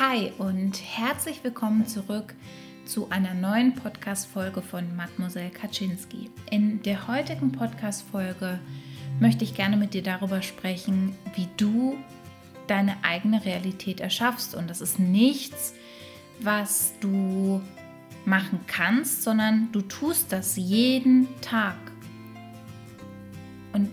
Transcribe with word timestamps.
Hi 0.00 0.32
und 0.38 0.82
herzlich 0.82 1.44
willkommen 1.44 1.86
zurück 1.86 2.34
zu 2.84 3.10
einer 3.10 3.32
neuen 3.32 3.76
Podcast-Folge 3.76 4.60
von 4.60 4.96
Mademoiselle 4.96 5.50
Kaczynski. 5.50 6.32
In 6.50 6.82
der 6.82 7.06
heutigen 7.06 7.52
Podcast-Folge 7.52 8.58
möchte 9.20 9.44
ich 9.44 9.54
gerne 9.54 9.76
mit 9.76 9.94
dir 9.94 10.02
darüber 10.02 10.42
sprechen, 10.42 11.14
wie 11.36 11.46
du 11.56 11.96
deine 12.66 12.96
eigene 13.04 13.44
Realität 13.44 14.00
erschaffst. 14.00 14.56
Und 14.56 14.68
das 14.68 14.80
ist 14.80 14.98
nichts, 14.98 15.74
was 16.40 16.94
du 16.98 17.62
machen 18.24 18.58
kannst, 18.66 19.22
sondern 19.22 19.70
du 19.70 19.80
tust 19.80 20.32
das 20.32 20.56
jeden 20.56 21.28
Tag. 21.40 21.76
Und 23.72 23.90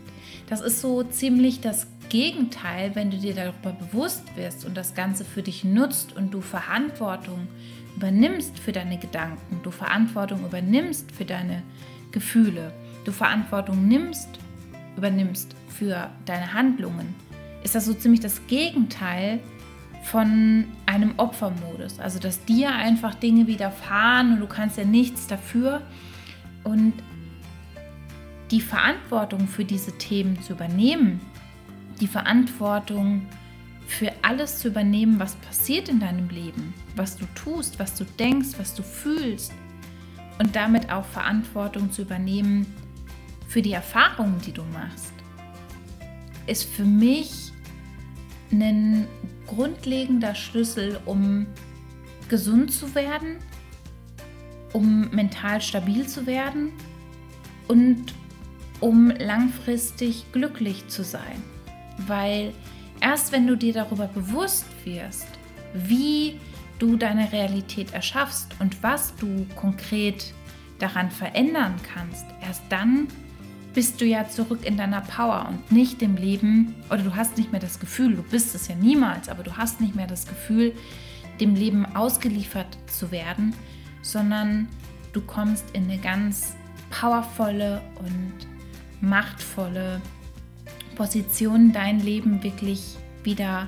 das 0.47 0.61
ist 0.61 0.81
so 0.81 1.03
ziemlich 1.03 1.61
das 1.61 1.85
Gegenteil, 2.11 2.93
wenn 2.93 3.09
du 3.09 3.15
dir 3.15 3.33
darüber 3.33 3.71
bewusst 3.71 4.35
wirst 4.35 4.65
und 4.65 4.75
das 4.75 4.95
Ganze 4.95 5.23
für 5.23 5.41
dich 5.41 5.63
nutzt 5.63 6.13
und 6.13 6.33
du 6.33 6.41
Verantwortung 6.41 7.47
übernimmst 7.95 8.59
für 8.59 8.73
deine 8.73 8.97
Gedanken, 8.97 9.61
du 9.63 9.71
Verantwortung 9.71 10.43
übernimmst 10.43 11.09
für 11.13 11.23
deine 11.23 11.63
Gefühle, 12.11 12.73
du 13.05 13.13
Verantwortung 13.13 13.87
nimmst, 13.87 14.27
übernimmst 14.97 15.55
für 15.69 16.09
deine 16.25 16.53
Handlungen, 16.53 17.15
ist 17.63 17.75
das 17.75 17.85
so 17.85 17.93
ziemlich 17.93 18.19
das 18.19 18.45
Gegenteil 18.47 19.39
von 20.03 20.65
einem 20.85 21.13
Opfermodus. 21.15 21.97
Also 22.01 22.19
dass 22.19 22.43
dir 22.43 22.73
einfach 22.73 23.15
Dinge 23.15 23.47
widerfahren 23.47 24.33
und 24.33 24.41
du 24.41 24.47
kannst 24.47 24.77
ja 24.77 24.83
nichts 24.83 25.27
dafür. 25.27 25.81
Und 26.65 26.93
die 28.51 28.59
Verantwortung 28.59 29.47
für 29.47 29.63
diese 29.63 29.97
Themen 29.97 30.41
zu 30.41 30.53
übernehmen, 30.53 31.21
die 32.01 32.07
Verantwortung 32.07 33.27
für 33.85 34.11
alles 34.23 34.59
zu 34.59 34.69
übernehmen, 34.69 35.19
was 35.19 35.35
passiert 35.35 35.87
in 35.87 35.99
deinem 35.99 36.29
Leben, 36.29 36.73
was 36.95 37.15
du 37.15 37.25
tust, 37.35 37.77
was 37.77 37.95
du 37.95 38.03
denkst, 38.03 38.49
was 38.57 38.73
du 38.73 38.83
fühlst 38.83 39.53
und 40.39 40.55
damit 40.55 40.91
auch 40.91 41.05
Verantwortung 41.05 41.91
zu 41.91 42.01
übernehmen 42.01 42.65
für 43.47 43.61
die 43.61 43.73
Erfahrungen, 43.73 44.39
die 44.45 44.51
du 44.51 44.63
machst, 44.63 45.13
ist 46.47 46.63
für 46.63 46.85
mich 46.85 47.51
ein 48.51 49.07
grundlegender 49.45 50.33
Schlüssel, 50.33 50.99
um 51.05 51.45
gesund 52.29 52.71
zu 52.71 52.95
werden, 52.95 53.37
um 54.73 55.09
mental 55.11 55.61
stabil 55.61 56.07
zu 56.07 56.25
werden 56.25 56.71
und 57.67 58.13
um 58.79 59.09
langfristig 59.09 60.31
glücklich 60.31 60.87
zu 60.87 61.03
sein 61.03 61.50
weil 62.07 62.53
erst 63.01 63.31
wenn 63.31 63.47
du 63.47 63.55
dir 63.55 63.73
darüber 63.73 64.07
bewusst 64.07 64.65
wirst, 64.85 65.27
wie 65.73 66.39
du 66.79 66.97
deine 66.97 67.31
Realität 67.31 67.93
erschaffst 67.93 68.55
und 68.59 68.81
was 68.83 69.15
du 69.15 69.45
konkret 69.55 70.33
daran 70.79 71.11
verändern 71.11 71.75
kannst, 71.93 72.25
erst 72.41 72.63
dann 72.69 73.07
bist 73.73 74.01
du 74.01 74.05
ja 74.05 74.27
zurück 74.27 74.65
in 74.65 74.77
deiner 74.77 75.01
Power 75.01 75.47
und 75.47 75.71
nicht 75.71 76.01
im 76.01 76.15
Leben, 76.15 76.75
oder 76.89 77.03
du 77.03 77.15
hast 77.15 77.37
nicht 77.37 77.51
mehr 77.51 77.61
das 77.61 77.79
Gefühl, 77.79 78.15
du 78.15 78.23
bist 78.23 78.53
es 78.53 78.67
ja 78.67 78.75
niemals, 78.75 79.29
aber 79.29 79.43
du 79.43 79.55
hast 79.55 79.79
nicht 79.79 79.95
mehr 79.95 80.07
das 80.07 80.27
Gefühl, 80.27 80.73
dem 81.39 81.55
Leben 81.55 81.85
ausgeliefert 81.95 82.77
zu 82.87 83.11
werden, 83.11 83.55
sondern 84.01 84.67
du 85.13 85.21
kommst 85.21 85.65
in 85.71 85.85
eine 85.85 85.99
ganz 85.99 86.55
powervolle 86.89 87.81
und 87.99 88.33
machtvolle 88.99 90.01
Position, 91.01 91.73
dein 91.73 91.99
Leben 91.99 92.43
wirklich 92.43 92.95
wieder 93.23 93.67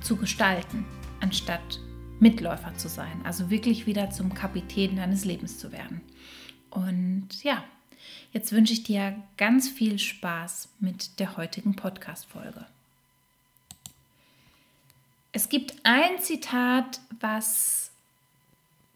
zu 0.00 0.14
gestalten, 0.14 0.86
anstatt 1.18 1.80
Mitläufer 2.20 2.72
zu 2.76 2.88
sein. 2.88 3.20
Also 3.24 3.50
wirklich 3.50 3.86
wieder 3.86 4.10
zum 4.10 4.32
Kapitän 4.32 4.94
deines 4.94 5.24
Lebens 5.24 5.58
zu 5.58 5.72
werden. 5.72 6.02
Und 6.70 7.42
ja, 7.42 7.64
jetzt 8.32 8.52
wünsche 8.52 8.72
ich 8.74 8.84
dir 8.84 9.20
ganz 9.36 9.68
viel 9.68 9.98
Spaß 9.98 10.68
mit 10.78 11.18
der 11.18 11.36
heutigen 11.36 11.74
Podcast-Folge. 11.74 12.64
Es 15.32 15.48
gibt 15.48 15.74
ein 15.82 16.20
Zitat, 16.20 17.00
was 17.18 17.90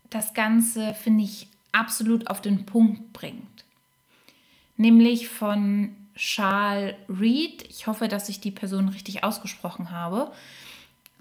das 0.08 0.34
Ganze, 0.34 0.94
finde 0.94 1.24
ich, 1.24 1.48
absolut 1.72 2.28
auf 2.28 2.40
den 2.40 2.64
Punkt 2.64 3.12
bringt. 3.12 3.64
Nämlich 4.76 5.28
von 5.28 5.96
Charles 6.14 6.94
Reed. 7.08 7.62
Ich 7.68 7.86
hoffe, 7.86 8.08
dass 8.08 8.28
ich 8.28 8.40
die 8.40 8.50
Person 8.50 8.88
richtig 8.88 9.24
ausgesprochen 9.24 9.90
habe. 9.90 10.32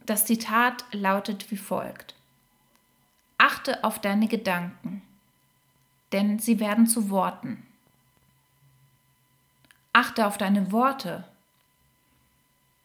Das 0.05 0.25
Zitat 0.25 0.85
lautet 0.91 1.51
wie 1.51 1.57
folgt. 1.57 2.15
Achte 3.37 3.83
auf 3.83 3.99
deine 3.99 4.27
Gedanken, 4.27 5.01
denn 6.11 6.39
sie 6.39 6.59
werden 6.59 6.87
zu 6.87 7.09
Worten. 7.09 7.65
Achte 9.93 10.27
auf 10.27 10.37
deine 10.37 10.71
Worte, 10.71 11.25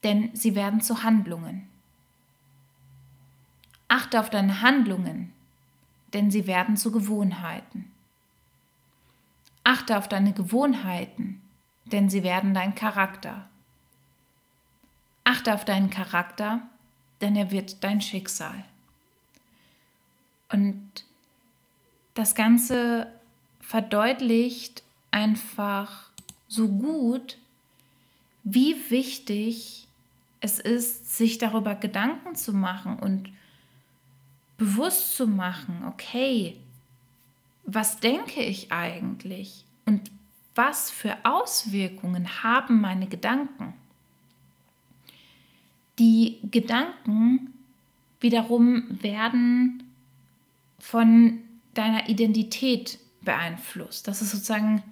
denn 0.03 0.35
sie 0.35 0.55
werden 0.55 0.81
zu 0.81 1.03
Handlungen. 1.03 1.69
Achte 3.89 4.19
auf 4.21 4.31
deine 4.31 4.63
Handlungen, 4.63 5.33
denn 6.13 6.31
sie 6.31 6.47
werden 6.47 6.77
zu 6.77 6.91
Gewohnheiten. 6.91 7.93
Achte 9.63 9.99
auf 9.99 10.09
deine 10.09 10.33
Gewohnheiten, 10.33 11.43
denn 11.87 12.09
sie 12.09 12.23
werden 12.23 12.55
dein 12.55 12.75
Charakter. 12.75 13.49
Achte 15.25 15.55
auf 15.55 15.65
deinen 15.65 15.91
Charakter, 15.91 16.63
denn 17.21 17.37
er 17.37 17.51
wird 17.51 17.83
dein 17.83 18.01
Schicksal. 18.01 18.65
Und 20.51 21.05
das 22.15 22.35
Ganze 22.35 23.13
verdeutlicht 23.61 24.83
einfach 25.11 26.11
so 26.49 26.69
gut, 26.69 27.39
wie 28.45 28.77
wichtig 28.91 29.89
es 30.41 30.61
ist, 30.61 31.17
sich 31.17 31.39
darüber 31.39 31.75
Gedanken 31.75 32.37
zu 32.37 32.53
machen 32.53 32.99
und 32.99 33.33
bewusst 34.57 35.17
zu 35.17 35.27
machen, 35.27 35.85
okay, 35.87 36.57
was 37.65 37.99
denke 37.99 38.43
ich 38.43 38.71
eigentlich 38.71 39.65
und 39.85 40.11
was 40.57 40.91
für 40.91 41.17
Auswirkungen 41.23 42.43
haben 42.43 42.81
meine 42.81 43.07
Gedanken? 43.07 43.75
Die 45.99 46.39
Gedanken 46.51 47.55
wiederum 48.21 48.85
werden 49.03 49.85
von 50.79 51.41
deiner 51.75 52.09
Identität 52.09 52.99
beeinflusst. 53.23 54.09
Das 54.09 54.23
ist 54.23 54.31
sozusagen 54.31 54.83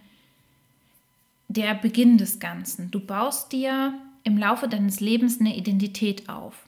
der 1.48 1.74
Beginn 1.74 2.18
des 2.18 2.38
Ganzen. 2.38 2.90
Du 2.90 3.00
baust 3.00 3.52
dir 3.52 3.94
im 4.22 4.38
Laufe 4.38 4.68
deines 4.68 5.00
Lebens 5.00 5.40
eine 5.40 5.56
Identität 5.56 6.28
auf. 6.28 6.66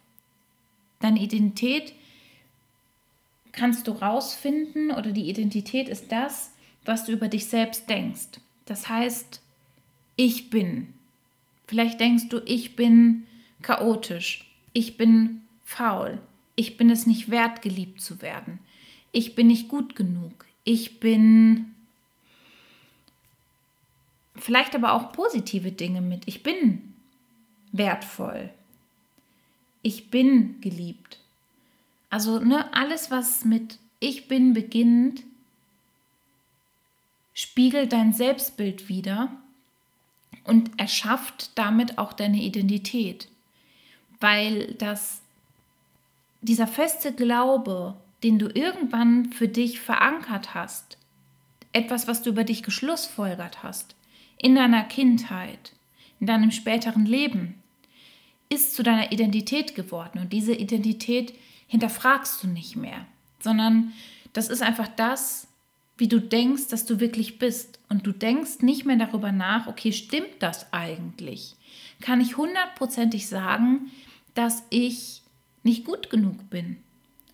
Deine 1.01 1.21
Identität 1.21 1.95
kannst 3.53 3.89
du 3.89 3.93
rausfinden 3.93 4.91
oder 4.91 5.13
die 5.13 5.29
Identität 5.29 5.89
ist 5.89 6.13
das, 6.13 6.53
was 6.85 7.05
du 7.05 7.13
über 7.13 7.29
dich 7.29 7.47
selbst 7.47 7.89
denkst. 7.89 8.41
Das 8.67 8.89
heißt, 8.89 9.41
ich 10.17 10.51
bin. 10.51 10.93
Vielleicht 11.67 11.99
denkst 12.01 12.29
du, 12.29 12.43
ich 12.45 12.77
bin 12.77 13.27
chaotisch, 13.63 14.49
ich 14.73 14.97
bin 14.97 15.43
faul, 15.65 16.21
ich 16.55 16.77
bin 16.77 16.91
es 16.91 17.07
nicht 17.07 17.31
wert, 17.31 17.63
geliebt 17.63 18.01
zu 18.01 18.23
werden, 18.23 18.61
ich 19.11 19.35
bin 19.35 19.49
nicht 19.49 19.69
gut 19.69 19.97
genug, 19.97 20.47
ich 20.65 21.01
bin 21.01 21.75
vielleicht 24.37 24.75
aber 24.75 24.93
auch 24.93 25.13
positive 25.13 25.73
Dinge 25.73 26.01
mit, 26.01 26.29
ich 26.29 26.43
bin 26.43 26.95
wertvoll, 27.73 28.51
ich 29.83 30.11
bin 30.11 30.61
geliebt. 30.61 31.19
Also 32.11 32.39
ne, 32.39 32.73
alles, 32.73 33.11
was 33.11 33.45
mit 33.45 33.79
ich 33.99 34.29
bin 34.29 34.53
beginnt, 34.53 35.25
spiegelt 37.37 37.93
dein 37.93 38.15
Selbstbild 38.15 38.89
wider 38.89 39.31
und 40.45 40.71
erschafft 40.81 41.51
damit 41.55 41.99
auch 41.99 42.15
deine 42.15 42.43
Identität, 42.43 43.29
weil 44.21 44.73
das 44.79 45.21
dieser 46.41 46.67
feste 46.67 47.13
Glaube, 47.13 47.95
den 48.23 48.39
du 48.39 48.47
irgendwann 48.47 49.33
für 49.33 49.49
dich 49.49 49.81
verankert 49.81 50.55
hast, 50.55 50.97
etwas, 51.75 52.09
was 52.09 52.23
du 52.23 52.31
über 52.31 52.43
dich 52.43 52.63
geschlussfolgert 52.63 53.63
hast, 53.63 53.97
in 54.39 54.55
deiner 54.55 54.85
Kindheit, 54.85 55.73
in 56.21 56.27
deinem 56.27 56.51
späteren 56.51 57.05
Leben, 57.05 57.63
ist 58.49 58.75
zu 58.75 58.83
deiner 58.83 59.13
Identität 59.13 59.75
geworden. 59.75 60.21
Und 60.21 60.33
diese 60.33 60.55
Identität 60.55 61.35
hinterfragst 61.67 62.43
du 62.43 62.47
nicht 62.47 62.77
mehr, 62.77 63.05
sondern 63.41 63.93
das 64.33 64.49
ist 64.49 64.63
einfach 64.63 64.89
das, 64.89 65.49
wie 65.97 66.09
du 66.09 66.21
denkst, 66.21 66.69
dass 66.69 66.85
du 66.85 67.01
wirklich 67.01 67.39
bist. 67.39 67.79
Und 67.89 68.07
du 68.07 68.13
denkst 68.13 68.61
nicht 68.61 68.85
mehr 68.85 68.97
darüber 68.97 69.33
nach, 69.33 69.67
okay, 69.67 69.93
stimmt 69.93 70.41
das 70.41 70.73
eigentlich? 70.73 71.55
Kann 72.01 72.21
ich 72.21 72.37
hundertprozentig 72.37 73.29
sagen, 73.29 73.91
dass 74.35 74.63
ich 74.71 75.23
nicht 75.63 75.85
gut 75.85 76.11
genug 76.11 76.51
bin? 76.51 76.77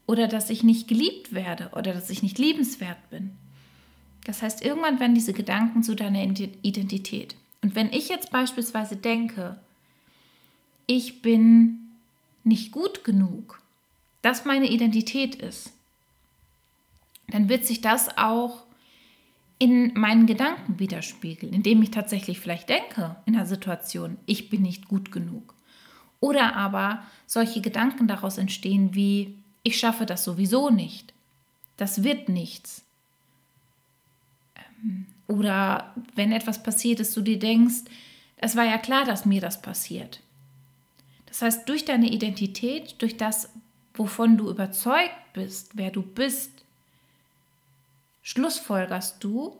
oder 0.06 0.28
dass 0.28 0.50
ich 0.50 0.62
nicht 0.62 0.88
geliebt 0.88 1.32
werde 1.32 1.70
oder 1.72 1.94
dass 1.94 2.10
ich 2.10 2.22
nicht 2.22 2.38
liebenswert 2.38 3.10
bin. 3.10 3.30
Das 4.24 4.42
heißt, 4.42 4.62
irgendwann 4.62 5.00
werden 5.00 5.14
diese 5.14 5.32
Gedanken 5.32 5.82
zu 5.82 5.94
deiner 5.94 6.22
Identität. 6.22 7.34
Und 7.62 7.74
wenn 7.74 7.92
ich 7.92 8.08
jetzt 8.08 8.30
beispielsweise 8.30 8.96
denke, 8.96 9.58
ich 10.86 11.22
bin 11.22 11.78
nicht 12.44 12.72
gut 12.72 13.04
genug, 13.04 13.60
das 14.20 14.44
meine 14.44 14.68
Identität 14.68 15.36
ist, 15.36 15.72
dann 17.32 17.48
wird 17.48 17.64
sich 17.64 17.80
das 17.80 18.16
auch 18.18 18.66
in 19.58 19.94
meinen 19.94 20.26
Gedanken 20.26 20.78
widerspiegeln, 20.78 21.52
indem 21.52 21.82
ich 21.82 21.90
tatsächlich 21.90 22.38
vielleicht 22.38 22.68
denke 22.68 23.16
in 23.24 23.32
der 23.32 23.46
Situation, 23.46 24.18
ich 24.26 24.50
bin 24.50 24.62
nicht 24.62 24.86
gut 24.86 25.10
genug. 25.12 25.54
Oder 26.20 26.56
aber 26.56 27.02
solche 27.26 27.62
Gedanken 27.62 28.06
daraus 28.06 28.36
entstehen 28.36 28.94
wie, 28.94 29.38
ich 29.62 29.78
schaffe 29.78 30.04
das 30.04 30.24
sowieso 30.24 30.68
nicht, 30.68 31.14
das 31.78 32.02
wird 32.02 32.28
nichts. 32.28 32.84
Ähm, 34.84 35.06
oder 35.26 35.94
wenn 36.14 36.32
etwas 36.32 36.62
passiert 36.62 37.00
ist, 37.00 37.16
du 37.16 37.22
dir 37.22 37.38
denkst, 37.38 37.84
es 38.36 38.56
war 38.56 38.64
ja 38.64 38.76
klar, 38.76 39.04
dass 39.04 39.24
mir 39.24 39.40
das 39.40 39.62
passiert. 39.62 40.20
Das 41.26 41.40
heißt, 41.40 41.66
durch 41.66 41.86
deine 41.86 42.10
Identität, 42.10 43.00
durch 43.00 43.16
das, 43.16 43.48
wovon 43.94 44.36
du 44.36 44.50
überzeugt 44.50 45.32
bist, 45.32 45.70
wer 45.74 45.90
du 45.90 46.02
bist, 46.02 46.62
schlussfolgerst 48.22 49.22
du 49.22 49.56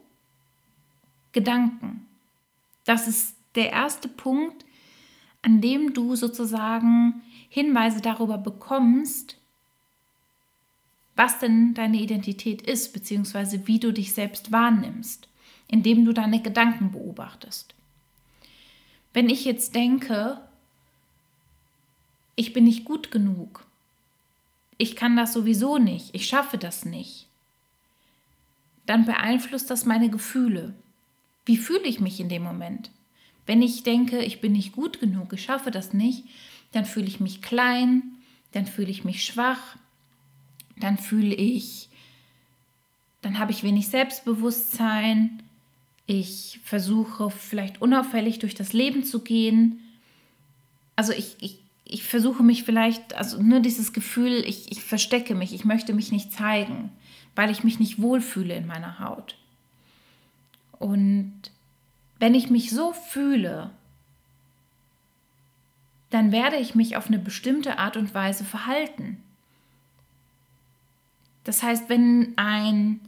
Gedanken. 1.33 2.07
Das 2.85 3.09
ist 3.09 3.37
der 3.55 3.71
erste 3.71 4.09
Punkt, 4.09 4.65
an 5.43 5.61
dem 5.61 5.93
du 5.93 6.15
sozusagen 6.15 7.23
Hinweise 7.49 8.01
darüber 8.01 8.39
bekommst, 8.39 9.37
was 11.17 11.39
denn 11.39 11.75
deine 11.75 11.99
Identität 11.99 12.63
ist, 12.63 12.93
beziehungsweise 12.93 13.67
wie 13.67 13.79
du 13.79 13.93
dich 13.93 14.15
selbst 14.15 14.53
wahrnimmst, 14.53 15.29
indem 15.69 16.05
du 16.05 16.13
deine 16.13 16.41
Gedanken 16.41 16.93
beobachtest. 16.93 17.75
Wenn 19.13 19.29
ich 19.29 19.45
jetzt 19.45 19.75
denke, 19.75 20.41
ich 22.35 22.53
bin 22.53 22.65
nicht 22.65 22.85
gut 22.85 23.11
genug, 23.11 23.67
ich 24.79 24.97
kann 24.97 25.17
das 25.17 25.35
sowieso 25.35 25.77
nicht, 25.79 26.15
ich 26.15 26.27
schaffe 26.27 26.57
das 26.57 26.85
nicht, 26.85 27.29
dann 28.87 29.05
beeinflusst 29.05 29.71
das 29.71 29.85
meine 29.85 30.11
Gefühle. 30.11 30.75
Wie 31.45 31.57
fühle 31.57 31.85
ich 31.85 32.01
mich 32.01 32.21
in 32.21 32.29
dem 32.29 32.43
Moment? 32.43 32.91
Wenn 33.47 33.63
ich 33.63 33.83
denke, 33.83 34.23
ich 34.23 34.41
bin 34.41 34.53
nicht 34.53 34.73
gut 34.73 35.01
genug, 35.01 35.33
ich 35.33 35.43
schaffe 35.43 35.71
das 35.71 35.93
nicht, 35.93 36.25
dann 36.73 36.85
fühle 36.85 37.07
ich 37.07 37.21
mich 37.21 37.43
klein, 37.43 38.03
dann 38.53 38.67
fühle 38.67 38.91
ich 38.91 39.05
mich 39.05 39.25
schwach, 39.25 39.77
dann 40.79 40.99
fühle 40.99 41.35
ich, 41.35 41.89
dann 43.21 43.39
habe 43.39 43.53
ich 43.53 43.63
wenig 43.63 43.89
Selbstbewusstsein, 43.89 45.43
ich 46.07 46.61
versuche 46.65 47.31
vielleicht 47.31 47.81
unauffällig 47.81 48.39
durch 48.41 48.55
das 48.55 48.73
Leben 48.73 49.05
zu 49.05 49.21
gehen. 49.21 49.81
Also 50.97 51.13
ich, 51.13 51.37
ich, 51.41 51.59
ich 51.85 52.03
versuche 52.03 52.43
mich 52.43 52.65
vielleicht, 52.65 53.15
also 53.15 53.41
nur 53.41 53.61
dieses 53.61 53.93
Gefühl, 53.93 54.45
ich, 54.47 54.71
ich 54.73 54.83
verstecke 54.83 55.35
mich, 55.35 55.55
ich 55.55 55.65
möchte 55.65 55.95
mich 55.95 56.11
nicht 56.13 56.33
zeigen 56.33 56.91
weil 57.35 57.51
ich 57.51 57.65
mich 57.65 57.79
nicht 57.79 58.01
wohlfühle 58.01 58.55
in 58.55 58.67
meiner 58.67 58.99
Haut. 58.99 59.37
Und 60.79 61.33
wenn 62.19 62.35
ich 62.35 62.51
mich 62.51 62.71
so 62.71 62.93
fühle, 62.93 63.71
dann 66.11 66.31
werde 66.31 66.57
ich 66.57 66.75
mich 66.75 66.97
auf 66.97 67.07
eine 67.07 67.19
bestimmte 67.19 67.79
Art 67.79 67.97
und 67.97 68.15
Weise 68.15 68.45
verhalten. 68.45 69.23
Das 71.45 71.63
heißt, 71.63 71.89
wenn 71.89 72.35
ein, 72.37 73.01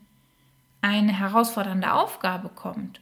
eine 0.80 1.12
herausfordernde 1.12 1.92
Aufgabe 1.92 2.48
kommt 2.48 3.00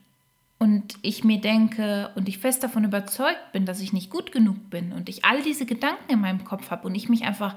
und 0.59 0.97
ich 1.03 1.25
mir 1.25 1.41
denke 1.41 2.11
und 2.15 2.29
ich 2.29 2.39
fest 2.39 2.63
davon 2.63 2.85
überzeugt 2.85 3.53
bin, 3.53 3.65
dass 3.65 3.81
ich 3.81 3.93
nicht 3.93 4.11
gut 4.11 4.33
genug 4.33 4.71
bin 4.71 4.93
und 4.93 5.09
ich 5.09 5.25
all 5.25 5.43
diese 5.43 5.67
Gedanken 5.67 6.13
in 6.13 6.21
meinem 6.21 6.45
Kopf 6.45 6.71
habe 6.71 6.87
und 6.87 6.95
ich 6.95 7.09
mich 7.09 7.25
einfach 7.25 7.57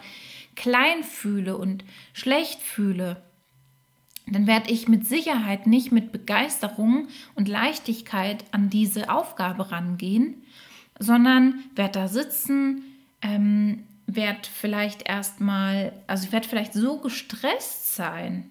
klein 0.56 1.04
fühle 1.04 1.58
und 1.58 1.84
schlecht 2.14 2.62
fühle, 2.62 3.22
dann 4.28 4.48
werde 4.48 4.72
ich 4.72 4.88
mit 4.88 5.08
Sicherheit 5.08 5.68
nicht 5.68 5.92
mit 5.92 6.12
Begeisterung 6.12 7.08
und 7.36 7.48
Leichtigkeit 7.48 8.44
an 8.52 8.70
diese 8.70 9.10
Aufgabe 9.10 9.72
rangehen, 9.72 10.44
sondern 11.00 11.64
werde 11.76 12.00
da 12.00 12.08
sitzen, 12.08 12.84
ähm, 13.22 13.84
werde 14.08 14.48
vielleicht 14.52 15.08
erstmal, 15.08 15.94
also 16.08 16.26
ich 16.26 16.32
werde 16.32 16.48
vielleicht 16.48 16.74
so 16.74 17.00
gestresst 17.00 17.96
sein, 17.96 18.50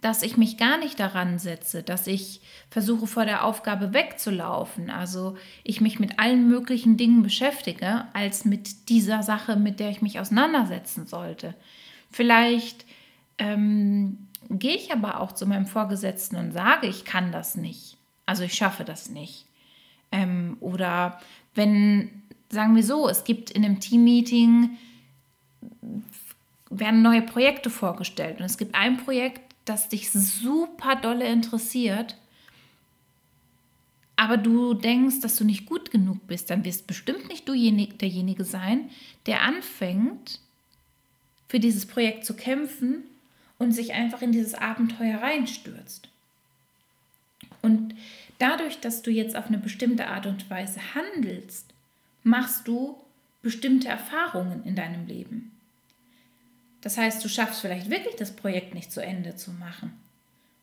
dass 0.00 0.22
ich 0.22 0.36
mich 0.36 0.58
gar 0.58 0.76
nicht 0.76 1.00
daran 1.00 1.38
setze, 1.38 1.82
dass 1.82 2.06
ich 2.06 2.42
versuche 2.68 3.06
vor 3.06 3.24
der 3.24 3.44
Aufgabe 3.44 3.94
wegzulaufen, 3.94 4.90
also 4.90 5.36
ich 5.62 5.80
mich 5.80 5.98
mit 5.98 6.18
allen 6.18 6.46
möglichen 6.46 6.98
Dingen 6.98 7.22
beschäftige, 7.22 8.04
als 8.12 8.44
mit 8.44 8.90
dieser 8.90 9.22
Sache, 9.22 9.56
mit 9.56 9.80
der 9.80 9.88
ich 9.88 10.02
mich 10.02 10.20
auseinandersetzen 10.20 11.06
sollte. 11.06 11.54
Vielleicht 12.10 12.84
ähm, 13.38 14.28
gehe 14.50 14.76
ich 14.76 14.92
aber 14.92 15.20
auch 15.20 15.32
zu 15.32 15.46
meinem 15.46 15.66
Vorgesetzten 15.66 16.36
und 16.36 16.52
sage, 16.52 16.86
ich 16.86 17.04
kann 17.04 17.32
das 17.32 17.56
nicht. 17.56 17.96
Also 18.26 18.44
ich 18.44 18.54
schaffe 18.54 18.84
das 18.84 19.08
nicht. 19.08 19.46
Ähm, 20.12 20.56
oder 20.60 21.20
wenn, 21.54 22.22
sagen 22.50 22.76
wir 22.76 22.82
so, 22.82 23.08
es 23.08 23.24
gibt 23.24 23.50
in 23.50 23.64
einem 23.64 23.80
Teammeeting, 23.80 24.76
werden 26.70 27.02
neue 27.02 27.22
Projekte 27.22 27.70
vorgestellt 27.70 28.38
und 28.38 28.46
es 28.46 28.58
gibt 28.58 28.74
ein 28.74 28.96
Projekt, 28.96 29.54
das 29.64 29.88
dich 29.88 30.10
super 30.10 30.96
dolle 30.96 31.26
interessiert, 31.26 32.16
aber 34.16 34.36
du 34.36 34.74
denkst, 34.74 35.20
dass 35.20 35.36
du 35.36 35.44
nicht 35.44 35.66
gut 35.66 35.90
genug 35.90 36.26
bist, 36.26 36.50
dann 36.50 36.64
wirst 36.64 36.86
bestimmt 36.86 37.28
nicht 37.28 37.48
du 37.48 37.52
derjenige 37.54 38.44
sein, 38.44 38.90
der 39.26 39.42
anfängt, 39.42 40.40
für 41.48 41.60
dieses 41.60 41.86
Projekt 41.86 42.24
zu 42.24 42.34
kämpfen 42.34 43.04
und 43.64 43.72
sich 43.72 43.94
einfach 43.94 44.22
in 44.22 44.30
dieses 44.30 44.54
Abenteuer 44.54 45.18
reinstürzt. 45.18 46.08
Und 47.62 47.94
dadurch, 48.38 48.78
dass 48.80 49.02
du 49.02 49.10
jetzt 49.10 49.36
auf 49.36 49.46
eine 49.46 49.58
bestimmte 49.58 50.06
Art 50.06 50.26
und 50.26 50.48
Weise 50.50 50.80
handelst, 50.94 51.72
machst 52.22 52.68
du 52.68 52.96
bestimmte 53.42 53.88
Erfahrungen 53.88 54.62
in 54.64 54.76
deinem 54.76 55.06
Leben. 55.06 55.50
Das 56.82 56.98
heißt, 56.98 57.24
du 57.24 57.28
schaffst 57.28 57.62
vielleicht 57.62 57.90
wirklich 57.90 58.16
das 58.16 58.36
Projekt 58.36 58.74
nicht 58.74 58.92
zu 58.92 59.02
Ende 59.02 59.34
zu 59.36 59.50
machen. 59.50 59.92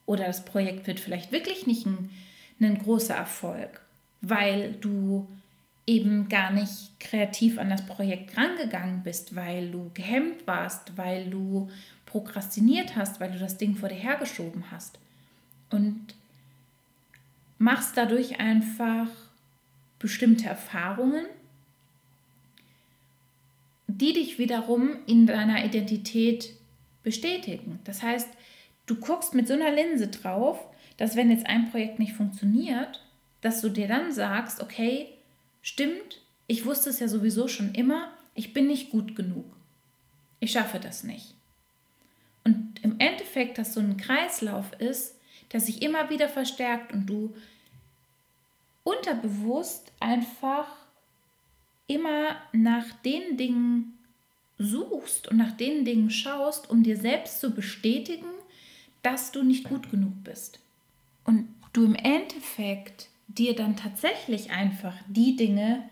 Oder 0.06 0.26
das 0.26 0.46
Projekt 0.46 0.86
wird 0.86 1.00
vielleicht 1.00 1.32
wirklich 1.32 1.66
nicht 1.66 1.86
ein, 1.88 2.12
ein 2.60 2.78
großer 2.78 3.16
Erfolg, 3.16 3.82
weil 4.22 4.74
du 4.74 5.28
eben 5.88 6.30
gar 6.30 6.52
nicht 6.52 7.00
kreativ 7.00 7.58
an 7.58 7.70
das 7.70 7.86
Projekt 7.86 8.38
rangegangen 8.38 9.02
bist, 9.04 9.36
weil 9.36 9.72
du 9.72 9.90
gehemmt 9.94 10.46
warst, 10.46 10.96
weil 10.98 11.30
du 11.30 11.70
prokrastiniert 12.12 12.96
hast, 12.96 13.20
weil 13.20 13.32
du 13.32 13.40
das 13.40 13.58
Ding 13.58 13.76
vor 13.76 13.90
dir 13.90 13.96
hergeschoben 13.96 14.66
hast. 14.70 15.00
Und 15.70 16.14
machst 17.58 17.96
dadurch 17.96 18.40
einfach 18.40 19.08
bestimmte 19.98 20.48
Erfahrungen, 20.48 21.26
die 23.88 24.14
dich 24.14 24.40
wiederum 24.40 24.98
in 25.06 25.26
deiner 25.26 25.64
Identität 25.64 26.56
bestätigen. 27.04 27.80
Das 27.84 28.04
heißt, 28.04 28.28
du 28.88 28.96
guckst 28.96 29.34
mit 29.34 29.48
so 29.48 29.54
einer 29.54 29.72
Linse 29.72 30.08
drauf, 30.08 30.60
dass 30.98 31.16
wenn 31.16 31.32
jetzt 31.32 31.46
ein 31.46 31.72
Projekt 31.72 32.00
nicht 32.00 32.14
funktioniert, 32.14 33.06
dass 33.42 33.62
du 33.62 33.70
dir 33.70 33.88
dann 33.88 34.12
sagst, 34.12 34.62
okay, 34.62 35.08
stimmt, 35.62 36.22
ich 36.48 36.66
wusste 36.66 36.90
es 36.90 37.00
ja 37.00 37.08
sowieso 37.08 37.48
schon 37.48 37.74
immer, 37.74 38.12
ich 38.34 38.54
bin 38.54 38.68
nicht 38.68 38.90
gut 38.90 39.16
genug. 39.16 39.46
Ich 40.40 40.52
schaffe 40.52 40.80
das 40.80 41.04
nicht. 41.04 41.36
Und 42.44 42.80
im 42.84 43.00
Endeffekt, 43.00 43.58
dass 43.58 43.74
so 43.74 43.80
ein 43.80 43.98
Kreislauf 43.98 44.74
ist, 44.80 45.16
der 45.52 45.60
sich 45.60 45.82
immer 45.82 46.10
wieder 46.10 46.30
verstärkt 46.30 46.94
und 46.94 47.06
du 47.06 47.36
unterbewusst 48.84 49.92
einfach 50.00 50.68
immer 51.88 52.36
nach 52.52 52.86
den 53.04 53.38
Dingen 53.38 53.98
suchst 54.58 55.28
und 55.28 55.38
nach 55.38 55.52
den 55.52 55.86
Dingen 55.86 56.10
schaust, 56.10 56.70
um 56.70 56.84
dir 56.84 56.98
selbst 56.98 57.40
zu 57.40 57.52
bestätigen, 57.52 58.28
dass 59.02 59.32
du 59.32 59.44
nicht 59.44 59.66
gut 59.66 59.90
genug 59.92 60.24
bist. 60.24 60.60
Und 61.24 61.48
du 61.74 61.84
im 61.84 61.96
Endeffekt 61.96 63.10
dir 63.28 63.56
dann 63.56 63.76
tatsächlich 63.76 64.52
einfach 64.52 64.96
die 65.08 65.36
Dinge 65.36 65.90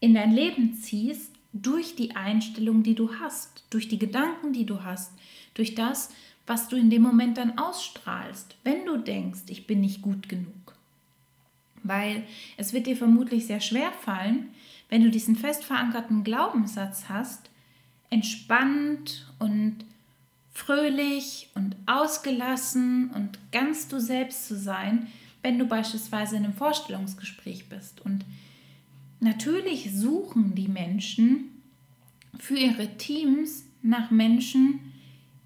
in 0.00 0.14
dein 0.14 0.32
Leben 0.32 0.74
ziehst 0.74 1.32
durch 1.52 1.96
die 1.96 2.16
Einstellung, 2.16 2.82
die 2.82 2.94
du 2.94 3.18
hast, 3.18 3.64
durch 3.70 3.88
die 3.88 3.98
Gedanken, 3.98 4.52
die 4.52 4.66
du 4.66 4.84
hast, 4.84 5.12
durch 5.56 5.74
das, 5.74 6.10
was 6.46 6.68
du 6.68 6.76
in 6.76 6.90
dem 6.90 7.02
Moment 7.02 7.38
dann 7.38 7.58
ausstrahlst, 7.58 8.56
wenn 8.62 8.86
du 8.86 8.98
denkst, 8.98 9.42
ich 9.48 9.66
bin 9.66 9.80
nicht 9.80 10.02
gut 10.02 10.28
genug. 10.28 10.74
Weil 11.82 12.24
es 12.56 12.72
wird 12.72 12.86
dir 12.86 12.96
vermutlich 12.96 13.46
sehr 13.46 13.60
schwer 13.60 13.90
fallen, 13.92 14.50
wenn 14.88 15.02
du 15.02 15.10
diesen 15.10 15.36
fest 15.36 15.64
verankerten 15.64 16.22
Glaubenssatz 16.22 17.06
hast, 17.08 17.50
entspannt 18.10 19.32
und 19.38 19.84
fröhlich 20.52 21.50
und 21.54 21.76
ausgelassen 21.86 23.10
und 23.10 23.38
ganz 23.52 23.88
du 23.88 24.00
selbst 24.00 24.46
zu 24.46 24.56
sein, 24.56 25.08
wenn 25.42 25.58
du 25.58 25.66
beispielsweise 25.66 26.36
in 26.36 26.44
einem 26.44 26.54
Vorstellungsgespräch 26.54 27.68
bist. 27.68 28.00
Und 28.00 28.24
natürlich 29.20 29.92
suchen 29.92 30.54
die 30.54 30.68
Menschen 30.68 31.50
für 32.38 32.56
ihre 32.56 32.96
Teams 32.96 33.64
nach 33.82 34.10
Menschen, 34.10 34.80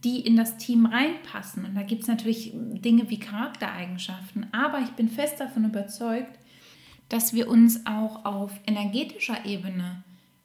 die 0.05 0.21
in 0.21 0.37
das 0.37 0.57
Team 0.57 0.87
reinpassen. 0.87 1.65
Und 1.65 1.75
da 1.75 1.83
gibt 1.83 2.03
es 2.03 2.09
natürlich 2.09 2.53
Dinge 2.55 3.11
wie 3.11 3.19
Charaktereigenschaften. 3.19 4.47
Aber 4.53 4.81
ich 4.81 4.91
bin 4.91 5.09
fest 5.09 5.41
davon 5.41 5.65
überzeugt, 5.65 6.39
dass 7.09 7.35
wir 7.35 7.49
uns 7.49 7.85
auch 7.87 8.25
auf 8.25 8.53
energetischer 8.67 9.45
Ebene 9.45 10.03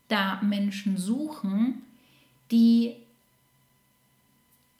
da 0.07 0.41
Menschen 0.41 0.97
suchen, 0.97 1.83
die 2.51 2.95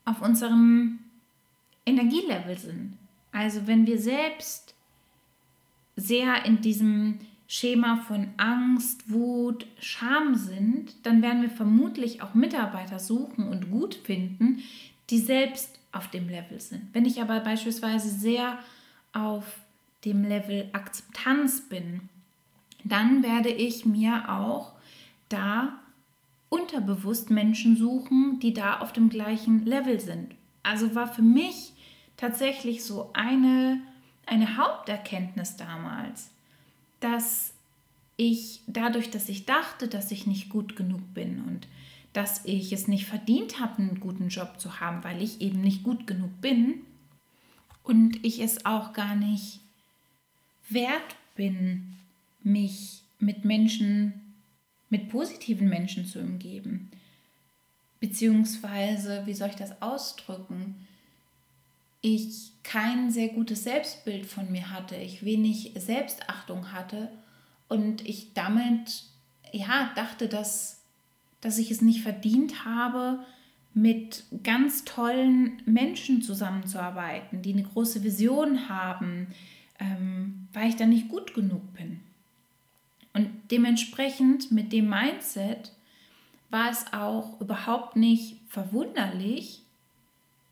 auf 0.04 0.22
unserem 0.22 1.00
Energielevel 1.86 2.58
sind. 2.58 2.98
Also 3.32 3.68
wenn 3.68 3.88
wir 3.88 4.00
selbst 4.00 4.76
sehr 5.96 6.46
in 6.46 6.62
diesem 6.62 7.20
Schema 7.48 7.98
von 7.98 8.30
Angst, 8.38 9.12
Wut, 9.12 9.68
Scham 9.80 10.36
sind, 10.36 11.06
dann 11.06 11.22
werden 11.22 11.44
wir 11.44 11.50
vermutlich 11.50 12.22
auch 12.22 12.34
Mitarbeiter 12.34 13.00
suchen 13.00 13.48
und 13.48 13.70
gut 13.70 13.96
finden, 13.96 14.64
die 15.10 15.20
selbst 15.20 15.80
auf 15.92 16.10
dem 16.10 16.28
Level 16.28 16.60
sind. 16.60 16.94
Wenn 16.94 17.06
ich 17.06 17.22
aber 17.22 17.40
beispielsweise 17.40 18.10
sehr 18.10 18.58
auf 19.14 19.46
dem 20.04 20.24
Level 20.24 20.70
Akzeptanz 20.74 21.62
bin, 21.62 22.10
dann 22.84 23.24
werde 23.24 23.50
ich 23.50 23.86
mir 23.86 24.30
auch 24.30 24.74
da 25.30 25.80
unterbewusst 26.50 27.30
Menschen 27.30 27.76
suchen, 27.78 28.40
die 28.40 28.54
da 28.54 28.80
auf 28.80 28.94
dem 28.94 29.10
gleichen 29.10 29.66
Level 29.66 30.00
sind. 30.00 30.36
Also 30.64 30.96
war 30.96 31.08
für 31.08 31.22
mich 31.22 31.74
tatsächlich 32.18 32.84
so 32.84 33.12
eine, 33.14 33.82
eine 34.26 34.58
Haupterkenntnis 34.58 35.58
damals, 35.58 36.32
dass 37.06 37.54
ich 38.18 38.62
dadurch, 38.66 39.12
dass 39.12 39.30
ich 39.30 39.46
dachte, 39.46 39.88
dass 39.88 40.10
ich 40.10 40.26
nicht 40.26 40.50
gut 40.50 40.76
genug 40.76 41.14
bin 41.14 41.42
und 41.42 41.68
dass 42.14 42.44
ich 42.46 42.72
es 42.74 42.88
nicht 42.88 43.06
verdient 43.06 43.60
habe, 43.60 43.78
einen 43.78 44.00
guten 44.00 44.30
Job 44.30 44.60
zu 44.60 44.80
haben, 44.80 45.04
weil 45.04 45.22
ich 45.22 45.40
eben 45.40 45.62
nicht 45.62 45.84
gut 45.84 46.08
genug 46.08 46.42
bin 46.42 46.82
und 47.84 48.26
ich 48.26 48.40
es 48.40 48.66
auch 48.66 48.94
gar 48.94 49.16
nicht 49.16 49.60
wert 50.70 51.16
bin, 51.36 51.94
mich 52.42 53.02
mit 53.20 53.46
Menschen 53.46 54.22
mit 54.90 55.10
positiven 55.10 55.70
Menschen 55.70 56.06
zu 56.06 56.20
umgeben. 56.20 56.90
Beziehungsweise, 58.00 59.24
wie 59.26 59.34
soll 59.34 59.50
ich 59.50 59.56
das 59.56 59.82
ausdrücken? 59.82 60.88
Ich 62.08 62.52
kein 62.62 63.10
sehr 63.10 63.30
gutes 63.30 63.64
Selbstbild 63.64 64.28
von 64.28 64.52
mir 64.52 64.70
hatte, 64.70 64.96
ich 64.96 65.26
wenig 65.26 65.72
Selbstachtung 65.76 66.72
hatte 66.72 67.10
und 67.68 68.08
ich 68.08 68.36
damit 68.36 69.06
ja 69.52 69.92
dachte, 69.96 70.28
dass, 70.28 70.84
dass 71.42 71.58
ich 71.58 71.72
es 71.72 71.82
nicht 71.82 72.04
verdient 72.04 72.64
habe, 72.64 73.26
mit 73.74 74.24
ganz 74.44 74.86
tollen 74.86 75.64
Menschen 75.66 76.22
zusammenzuarbeiten, 76.22 77.42
die 77.42 77.54
eine 77.54 77.64
große 77.64 78.04
Vision 78.04 78.70
haben, 78.70 79.30
ähm, 79.80 80.48
weil 80.54 80.70
ich 80.70 80.76
da 80.76 80.86
nicht 80.86 81.10
gut 81.10 81.34
genug 81.34 81.74
bin. 81.74 82.02
Und 83.14 83.32
dementsprechend 83.50 84.52
mit 84.52 84.72
dem 84.74 84.92
Mindset 84.92 85.72
war 86.52 86.70
es 86.70 86.86
auch 86.94 87.42
überhaupt 87.42 87.96
nicht 87.96 88.38
verwunderlich, 88.48 89.64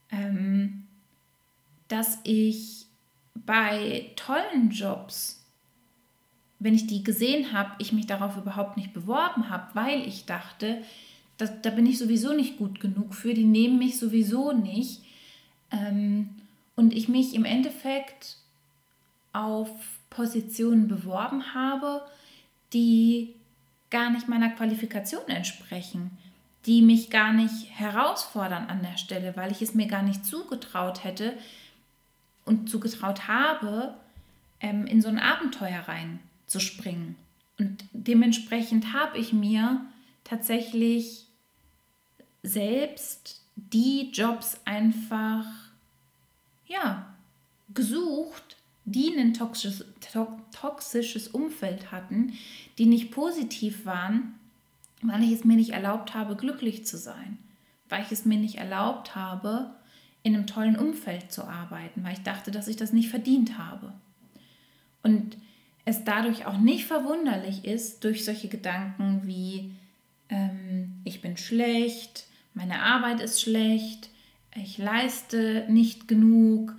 ähm, 0.10 0.83
dass 1.94 2.18
ich 2.24 2.88
bei 3.36 4.10
tollen 4.16 4.72
Jobs, 4.72 5.46
wenn 6.58 6.74
ich 6.74 6.88
die 6.88 7.04
gesehen 7.04 7.54
habe, 7.54 7.76
ich 7.78 7.94
mich 7.94 8.08
darauf 8.08 8.36
überhaupt 8.36 8.78
nicht 8.78 8.94
beworben 8.94 9.52
habe, 9.52 9.68
weil 9.76 10.08
ich 10.08 10.26
dachte, 10.26 10.82
da, 11.38 11.46
da 11.46 11.70
bin 11.70 11.86
ich 11.86 12.00
sowieso 12.00 12.34
nicht 12.34 12.58
gut 12.58 12.80
genug 12.80 13.14
für, 13.14 13.36
die 13.36 13.44
nehmen 13.44 13.78
mich 13.78 14.00
sowieso 14.00 14.54
nicht. 14.54 15.04
Ähm, 15.70 16.30
und 16.76 16.96
ich 16.96 17.10
mich 17.10 17.36
im 17.36 17.46
Endeffekt 17.46 18.38
auf 19.32 19.70
Positionen 20.10 20.88
beworben 20.88 21.54
habe, 21.54 22.02
die 22.74 23.36
gar 23.92 24.10
nicht 24.10 24.28
meiner 24.28 24.50
Qualifikation 24.50 25.28
entsprechen, 25.28 26.18
die 26.66 26.82
mich 26.82 27.12
gar 27.12 27.34
nicht 27.34 27.70
herausfordern 27.70 28.66
an 28.66 28.82
der 28.82 28.98
Stelle, 28.98 29.38
weil 29.38 29.52
ich 29.52 29.62
es 29.62 29.76
mir 29.76 29.86
gar 29.86 30.02
nicht 30.02 30.26
zugetraut 30.26 31.04
hätte 31.04 31.38
und 32.46 32.70
zugetraut 32.70 33.28
habe, 33.28 33.96
ähm, 34.60 34.86
in 34.86 35.02
so 35.02 35.10
ein 35.10 35.20
Abenteuer 35.20 35.82
reinzuspringen. 35.88 37.16
Und 37.60 37.86
dementsprechend 37.92 38.94
habe 38.94 39.18
ich 39.18 39.34
mir 39.34 39.82
tatsächlich 40.24 41.28
selbst 42.42 43.42
die 43.56 44.12
Jobs 44.12 44.60
einfach 44.66 45.46
ja 46.66 47.14
gesucht, 47.74 48.58
die 48.86 49.16
ein 49.18 49.34
toxisches, 49.34 49.86
toxisches 50.52 51.28
Umfeld 51.30 51.92
hatten, 51.92 52.34
die 52.78 52.86
nicht 52.86 53.12
positiv 53.12 53.86
waren, 53.86 54.40
weil 55.02 55.24
ich 55.24 55.32
es 55.32 55.46
mir 55.46 55.56
nicht 55.56 55.72
erlaubt 55.72 56.14
habe, 56.14 56.36
glücklich 56.36 56.86
zu 56.86 56.98
sein, 56.98 57.38
weil 57.90 58.04
ich 58.04 58.12
es 58.12 58.26
mir 58.26 58.38
nicht 58.38 58.56
erlaubt 58.56 59.16
habe, 59.16 59.76
in 60.24 60.36
einem 60.36 60.48
tollen 60.48 60.78
Umfeld 60.78 61.32
zu 61.32 61.44
arbeiten, 61.44 62.04
weil 62.04 62.14
ich 62.14 62.24
dachte, 62.24 62.50
dass 62.50 62.70
ich 62.70 62.78
das 62.78 62.94
nicht 62.94 63.10
verdient 63.10 63.58
habe. 63.58 63.94
Und 65.04 65.38
es 65.86 66.06
dadurch 66.06 66.46
auch 66.46 66.58
nicht 66.58 66.86
verwunderlich 66.86 67.66
ist, 67.66 68.06
durch 68.06 68.24
solche 68.24 68.48
Gedanken 68.48 69.22
wie 69.26 69.76
ähm, 70.30 71.02
ich 71.04 71.22
bin 71.22 71.36
schlecht, 71.36 72.26
meine 72.54 72.82
Arbeit 72.82 73.20
ist 73.20 73.42
schlecht, 73.42 74.10
ich 74.56 74.78
leiste 74.78 75.66
nicht 75.68 76.08
genug, 76.08 76.74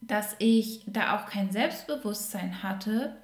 dass 0.00 0.36
ich 0.38 0.82
da 0.86 1.16
auch 1.16 1.26
kein 1.26 1.50
Selbstbewusstsein 1.50 2.62
hatte, 2.62 3.16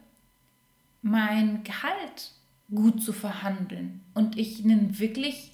mein 1.02 1.62
Gehalt 1.62 2.32
gut 2.74 3.02
zu 3.02 3.12
verhandeln 3.12 4.00
und 4.14 4.38
ich 4.38 4.64
einen 4.64 4.98
wirklich 4.98 5.52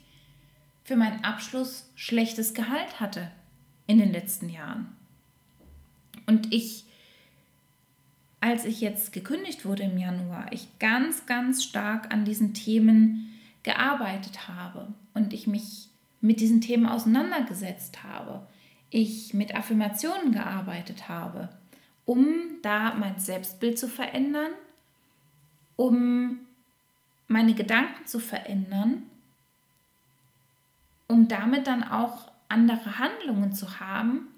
für 0.84 0.96
meinen 0.96 1.24
Abschluss 1.24 1.90
schlechtes 1.94 2.54
Gehalt 2.54 3.00
hatte 3.00 3.30
in 3.86 3.98
den 3.98 4.12
letzten 4.12 4.48
Jahren. 4.48 4.96
Und 6.26 6.52
ich, 6.52 6.84
als 8.40 8.64
ich 8.64 8.80
jetzt 8.80 9.12
gekündigt 9.12 9.64
wurde 9.64 9.84
im 9.84 9.98
Januar, 9.98 10.52
ich 10.52 10.78
ganz, 10.78 11.26
ganz 11.26 11.62
stark 11.62 12.12
an 12.12 12.24
diesen 12.24 12.54
Themen 12.54 13.32
gearbeitet 13.62 14.48
habe 14.48 14.88
und 15.14 15.32
ich 15.32 15.46
mich 15.46 15.88
mit 16.20 16.40
diesen 16.40 16.60
Themen 16.60 16.86
auseinandergesetzt 16.86 18.02
habe 18.02 18.46
ich 18.90 19.34
mit 19.34 19.54
Affirmationen 19.54 20.32
gearbeitet 20.32 21.08
habe, 21.08 21.48
um 22.04 22.26
da 22.62 22.94
mein 22.94 23.18
Selbstbild 23.18 23.78
zu 23.78 23.88
verändern, 23.88 24.52
um 25.76 26.38
meine 27.28 27.54
Gedanken 27.54 28.06
zu 28.06 28.20
verändern, 28.20 29.02
um 31.08 31.28
damit 31.28 31.66
dann 31.66 31.82
auch 31.84 32.30
andere 32.48 32.98
Handlungen 32.98 33.52
zu 33.52 33.80
haben 33.80 34.28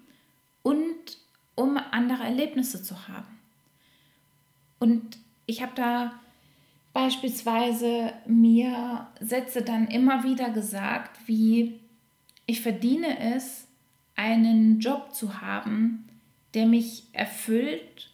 und 0.63 1.17
um 1.55 1.77
andere 1.77 2.23
Erlebnisse 2.23 2.81
zu 2.81 3.07
haben. 3.07 3.39
Und 4.79 5.17
ich 5.45 5.61
habe 5.61 5.73
da 5.75 6.13
beispielsweise 6.93 8.13
mir 8.25 9.07
Sätze 9.19 9.61
dann 9.61 9.87
immer 9.87 10.23
wieder 10.23 10.49
gesagt, 10.49 11.19
wie 11.27 11.79
ich 12.45 12.61
verdiene 12.61 13.35
es, 13.35 13.67
einen 14.15 14.79
Job 14.79 15.13
zu 15.13 15.41
haben, 15.41 16.07
der 16.53 16.65
mich 16.65 17.03
erfüllt, 17.13 18.09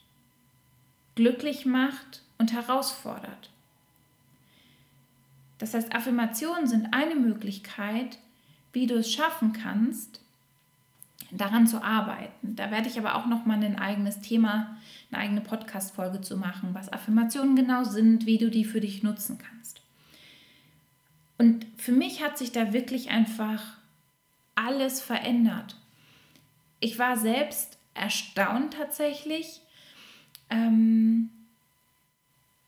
glücklich 1.15 1.65
macht 1.65 2.21
und 2.37 2.53
herausfordert. 2.53 3.49
Das 5.57 5.73
heißt, 5.73 5.95
Affirmationen 5.95 6.67
sind 6.67 6.93
eine 6.93 7.15
Möglichkeit, 7.15 8.17
wie 8.75 8.87
du 8.87 8.95
es 8.95 9.11
schaffen 9.11 9.53
kannst, 9.53 10.21
daran 11.31 11.65
zu 11.65 11.83
arbeiten. 11.83 12.55
Da 12.55 12.69
werde 12.69 12.87
ich 12.87 12.99
aber 12.99 13.15
auch 13.15 13.25
noch 13.25 13.45
mal 13.45 13.61
ein 13.63 13.79
eigenes 13.79 14.21
Thema, 14.21 14.77
eine 15.11 15.21
eigene 15.21 15.41
Podcast-Folge 15.41 16.21
zu 16.21 16.37
machen, 16.37 16.69
was 16.73 16.93
Affirmationen 16.93 17.55
genau 17.55 17.83
sind, 17.83 18.25
wie 18.25 18.37
du 18.37 18.51
die 18.51 18.65
für 18.65 18.81
dich 18.81 19.01
nutzen 19.01 19.39
kannst. 19.39 19.81
Und 21.37 21.65
für 21.77 21.91
mich 21.91 22.23
hat 22.23 22.37
sich 22.37 22.51
da 22.51 22.71
wirklich 22.71 23.09
einfach 23.09 23.61
alles 24.53 25.01
verändert 25.01 25.75
ich 26.85 26.99
war 26.99 27.17
selbst 27.17 27.79
erstaunt 27.93 28.75
tatsächlich, 28.75 29.61
ähm, 30.49 31.29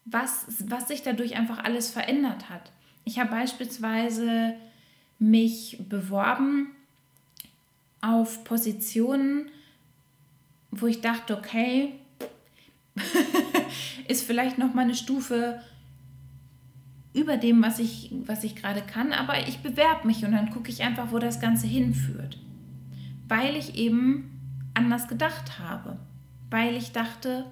was, 0.05 0.47
was 0.69 0.87
sich 0.87 1.03
dadurch 1.03 1.35
einfach 1.35 1.63
alles 1.63 1.91
verändert 1.91 2.49
hat. 2.49 2.71
Ich 3.03 3.19
habe 3.19 3.29
beispielsweise 3.29 4.55
mich 5.19 5.77
beworben 5.89 6.71
auf 8.01 8.43
Positionen, 8.43 9.49
wo 10.71 10.87
ich 10.87 11.01
dachte, 11.01 11.37
okay, 11.37 11.93
ist 14.07 14.25
vielleicht 14.25 14.57
noch 14.57 14.73
mal 14.73 14.83
eine 14.83 14.95
Stufe 14.95 15.61
über 17.13 17.37
dem, 17.37 17.63
was 17.63 17.79
ich, 17.79 18.11
was 18.25 18.43
ich 18.43 18.55
gerade 18.55 18.81
kann, 18.81 19.11
aber 19.11 19.47
ich 19.47 19.59
bewerbe 19.59 20.05
mich 20.05 20.23
und 20.23 20.33
dann 20.33 20.51
gucke 20.51 20.69
ich 20.69 20.83
einfach, 20.83 21.11
wo 21.11 21.19
das 21.19 21.39
Ganze 21.39 21.65
hinführt. 21.67 22.37
Weil 23.27 23.55
ich 23.55 23.75
eben 23.75 24.31
anders 24.73 25.07
gedacht 25.07 25.59
habe. 25.59 25.97
Weil 26.49 26.75
ich 26.75 26.91
dachte, 26.91 27.45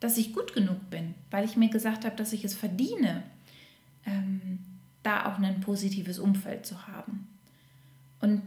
dass 0.00 0.18
ich 0.18 0.32
gut 0.32 0.52
genug 0.52 0.90
bin. 0.90 1.14
Weil 1.30 1.44
ich 1.44 1.56
mir 1.56 1.68
gesagt 1.68 2.04
habe, 2.04 2.16
dass 2.16 2.32
ich 2.32 2.44
es 2.44 2.54
verdiene, 2.54 3.22
ähm, 4.04 4.53
da 5.04 5.26
auch 5.26 5.38
ein 5.38 5.60
positives 5.60 6.18
Umfeld 6.18 6.66
zu 6.66 6.88
haben. 6.88 7.28
Und 8.20 8.42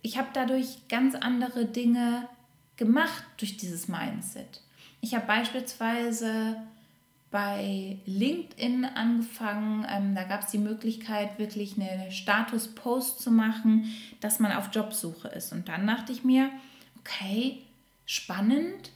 ich 0.00 0.16
habe 0.16 0.28
dadurch 0.32 0.88
ganz 0.88 1.14
andere 1.14 1.66
Dinge 1.66 2.28
gemacht 2.76 3.24
durch 3.38 3.56
dieses 3.56 3.88
Mindset. 3.88 4.62
Ich 5.00 5.14
habe 5.14 5.26
beispielsweise 5.26 6.56
bei 7.30 7.98
LinkedIn 8.06 8.84
angefangen. 8.84 9.86
Ähm, 9.90 10.14
da 10.14 10.24
gab 10.24 10.42
es 10.42 10.50
die 10.50 10.58
Möglichkeit, 10.58 11.38
wirklich 11.38 11.76
eine 11.76 12.10
Status-Post 12.10 13.20
zu 13.20 13.30
machen, 13.30 13.92
dass 14.20 14.38
man 14.38 14.52
auf 14.52 14.70
Jobsuche 14.72 15.28
ist. 15.28 15.52
Und 15.52 15.68
dann 15.68 15.86
dachte 15.86 16.12
ich 16.12 16.24
mir, 16.24 16.50
okay, 17.00 17.58
spannend. 18.04 18.92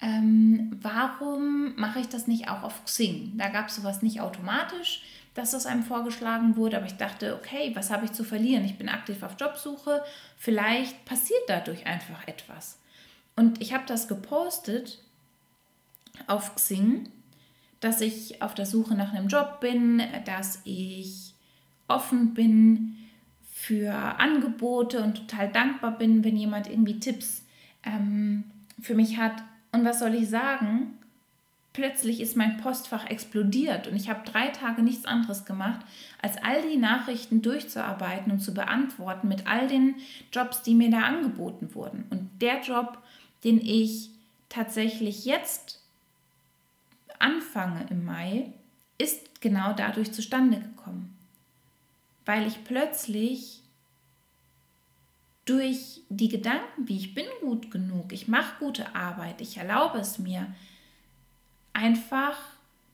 Ähm, 0.00 0.78
warum 0.82 1.74
mache 1.76 2.00
ich 2.00 2.08
das 2.08 2.26
nicht 2.26 2.48
auch 2.48 2.62
auf 2.62 2.84
Xing? 2.84 3.32
Da 3.38 3.48
gab 3.48 3.68
es 3.68 3.76
sowas 3.76 4.02
nicht 4.02 4.20
automatisch, 4.20 5.02
dass 5.34 5.50
das 5.50 5.66
einem 5.66 5.82
vorgeschlagen 5.82 6.56
wurde, 6.56 6.76
aber 6.76 6.86
ich 6.86 6.96
dachte, 6.96 7.34
okay, 7.34 7.72
was 7.74 7.90
habe 7.90 8.04
ich 8.04 8.12
zu 8.12 8.24
verlieren? 8.24 8.64
Ich 8.64 8.78
bin 8.78 8.88
aktiv 8.88 9.22
auf 9.22 9.36
Jobsuche, 9.38 10.02
vielleicht 10.36 11.04
passiert 11.04 11.42
dadurch 11.48 11.86
einfach 11.86 12.26
etwas. 12.26 12.78
Und 13.36 13.60
ich 13.60 13.74
habe 13.74 13.84
das 13.86 14.06
gepostet 14.08 15.00
auf 16.28 16.54
Xing 16.54 17.08
dass 17.84 18.00
ich 18.00 18.40
auf 18.40 18.54
der 18.54 18.64
Suche 18.64 18.94
nach 18.94 19.12
einem 19.12 19.28
Job 19.28 19.60
bin, 19.60 20.02
dass 20.24 20.62
ich 20.64 21.34
offen 21.86 22.32
bin 22.32 22.96
für 23.52 23.92
Angebote 23.92 25.02
und 25.02 25.16
total 25.16 25.52
dankbar 25.52 25.98
bin, 25.98 26.24
wenn 26.24 26.34
jemand 26.34 26.66
irgendwie 26.66 26.98
Tipps 26.98 27.44
ähm, 27.84 28.44
für 28.80 28.94
mich 28.94 29.18
hat. 29.18 29.34
Und 29.70 29.84
was 29.84 29.98
soll 29.98 30.14
ich 30.14 30.30
sagen? 30.30 30.98
Plötzlich 31.74 32.20
ist 32.20 32.36
mein 32.36 32.56
Postfach 32.58 33.10
explodiert 33.10 33.88
und 33.88 33.96
ich 33.96 34.08
habe 34.08 34.24
drei 34.24 34.46
Tage 34.50 34.80
nichts 34.80 35.06
anderes 35.06 35.44
gemacht, 35.44 35.84
als 36.22 36.36
all 36.36 36.62
die 36.62 36.76
Nachrichten 36.76 37.42
durchzuarbeiten 37.42 38.30
und 38.30 38.38
zu 38.38 38.54
beantworten 38.54 39.26
mit 39.26 39.48
all 39.48 39.66
den 39.66 39.96
Jobs, 40.32 40.62
die 40.62 40.76
mir 40.76 40.88
da 40.88 41.00
angeboten 41.00 41.74
wurden. 41.74 42.04
Und 42.10 42.30
der 42.40 42.60
Job, 42.60 42.98
den 43.42 43.60
ich 43.60 44.10
tatsächlich 44.48 45.24
jetzt 45.24 45.82
anfange 47.18 47.84
im 47.90 48.04
Mai, 48.04 48.52
ist 48.96 49.40
genau 49.40 49.72
dadurch 49.72 50.12
zustande 50.12 50.60
gekommen. 50.60 51.18
Weil 52.24 52.46
ich 52.46 52.62
plötzlich 52.62 53.62
durch 55.44 56.02
die 56.08 56.28
Gedanken, 56.28 56.86
wie 56.86 56.98
ich 56.98 57.16
bin 57.16 57.26
gut 57.40 57.72
genug, 57.72 58.12
ich 58.12 58.28
mache 58.28 58.60
gute 58.60 58.94
Arbeit, 58.94 59.40
ich 59.40 59.56
erlaube 59.56 59.98
es 59.98 60.20
mir, 60.20 60.54
einfach 61.74 62.38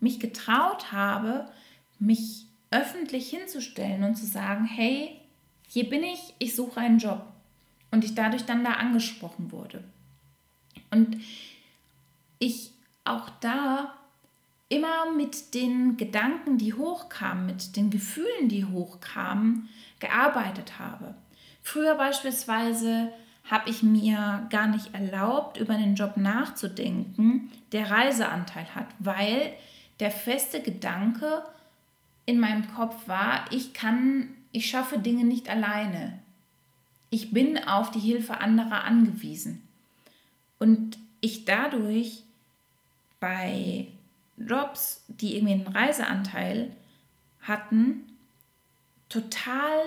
mich 0.01 0.19
getraut 0.19 0.93
habe, 0.93 1.49
mich 1.99 2.47
öffentlich 2.71 3.31
hinzustellen 3.31 4.03
und 4.05 4.17
zu 4.17 4.27
sagen, 4.27 4.65
hey, 4.65 5.21
hier 5.69 5.89
bin 5.89 6.03
ich, 6.03 6.35
ich 6.39 6.57
suche 6.57 6.81
einen 6.81 6.99
Job. 6.99 7.25
Und 7.93 8.05
ich 8.05 8.15
dadurch 8.15 8.45
dann 8.45 8.65
da 8.65 8.73
angesprochen 8.73 9.51
wurde. 9.51 9.83
Und 10.91 11.17
ich 12.39 12.71
auch 13.05 13.29
da 13.41 13.95
immer 14.69 15.11
mit 15.11 15.55
den 15.55 15.97
Gedanken, 15.97 16.57
die 16.57 16.75
hochkamen, 16.75 17.47
mit 17.47 17.77
den 17.77 17.91
Gefühlen, 17.91 18.49
die 18.49 18.65
hochkamen, 18.65 19.69
gearbeitet 19.99 20.79
habe. 20.79 21.15
Früher 21.63 21.97
beispielsweise 21.97 23.13
habe 23.51 23.69
ich 23.69 23.83
mir 23.83 24.47
gar 24.51 24.69
nicht 24.69 24.95
erlaubt, 24.95 25.57
über 25.57 25.75
einen 25.75 25.97
Job 25.97 26.17
nachzudenken, 26.17 27.51
der 27.73 27.91
Reiseanteil 27.91 28.67
hat, 28.75 28.87
weil 29.01 29.53
der 29.99 30.13
feste 30.13 30.63
Gedanke 30.63 31.43
in 32.27 32.39
meinem 32.39 32.73
Kopf 32.75 33.09
war, 33.09 33.45
ich 33.51 33.75
kann, 33.75 34.29
ich 34.53 34.71
schaffe 34.71 34.99
Dinge 34.99 35.25
nicht 35.25 35.49
alleine. 35.49 36.21
Ich 37.11 37.33
bin 37.33 37.59
auf 37.59 37.91
die 37.91 37.99
Hilfe 37.99 38.41
anderer 38.41 38.85
angewiesen. 38.85 39.67
Und 40.61 40.97
ich 41.21 41.45
dadurch 41.45 42.23
bei 43.19 43.89
Jobs, 44.37 45.05
die 45.09 45.35
irgendwie 45.35 45.55
einen 45.55 45.67
Reiseanteil 45.67 46.71
hatten, 47.43 48.05
total 49.09 49.81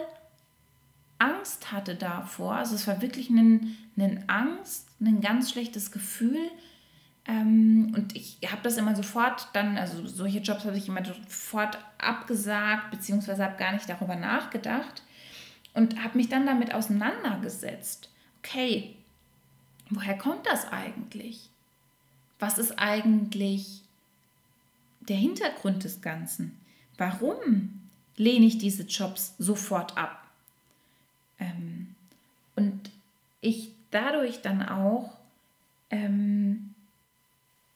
Angst 1.24 1.72
hatte 1.72 1.96
davor. 1.96 2.56
Also 2.56 2.76
es 2.76 2.88
war 2.88 3.02
wirklich 3.02 3.30
eine 3.30 4.24
Angst, 4.28 4.88
ein 5.00 5.22
ganz 5.22 5.52
schlechtes 5.52 5.92
Gefühl. 5.92 6.50
Ähm, 7.26 7.94
und 7.96 8.16
ich 8.16 8.40
habe 8.48 8.62
das 8.64 8.78
immer 8.78 8.96
sofort 8.96 9.48
dann, 9.54 9.78
also 9.78 10.06
solche 10.06 10.40
Jobs 10.40 10.66
habe 10.66 10.78
ich 10.78 10.88
immer 10.88 11.06
sofort 11.06 11.78
abgesagt, 11.98 12.92
beziehungsweise 12.92 13.44
habe 13.44 13.58
gar 13.58 13.72
nicht 13.72 13.88
darüber 13.88 14.16
nachgedacht 14.16 15.04
und 15.74 16.04
habe 16.04 16.18
mich 16.18 16.30
dann 16.30 16.46
damit 16.46 16.74
auseinandergesetzt. 16.74 18.10
Okay, 18.40 18.96
woher 19.90 20.18
kommt 20.18 20.46
das 20.46 20.70
eigentlich? 20.72 21.50
Was 22.40 22.58
ist 22.58 22.78
eigentlich 22.78 23.84
der 25.10 25.18
Hintergrund 25.18 25.84
des 25.84 26.02
Ganzen. 26.02 26.58
Warum 26.98 27.82
lehne 28.16 28.46
ich 28.46 28.58
diese 28.58 28.84
Jobs 28.84 29.36
sofort 29.38 29.98
ab? 29.98 30.28
Ähm, 31.40 31.96
und 32.56 32.92
ich 33.44 33.72
dadurch 33.92 34.42
dann 34.42 34.68
auch 34.68 35.18
ähm, 35.90 36.74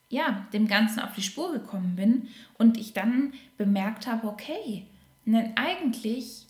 ja, 0.09 0.47
dem 0.53 0.67
Ganzen 0.67 0.99
auf 0.99 1.13
die 1.13 1.21
Spur 1.21 1.51
gekommen 1.51 1.95
bin 1.95 2.29
und 2.57 2.77
ich 2.77 2.93
dann 2.93 3.33
bemerkt 3.57 4.07
habe, 4.07 4.27
okay, 4.27 4.85
denn 5.25 5.57
eigentlich 5.57 6.45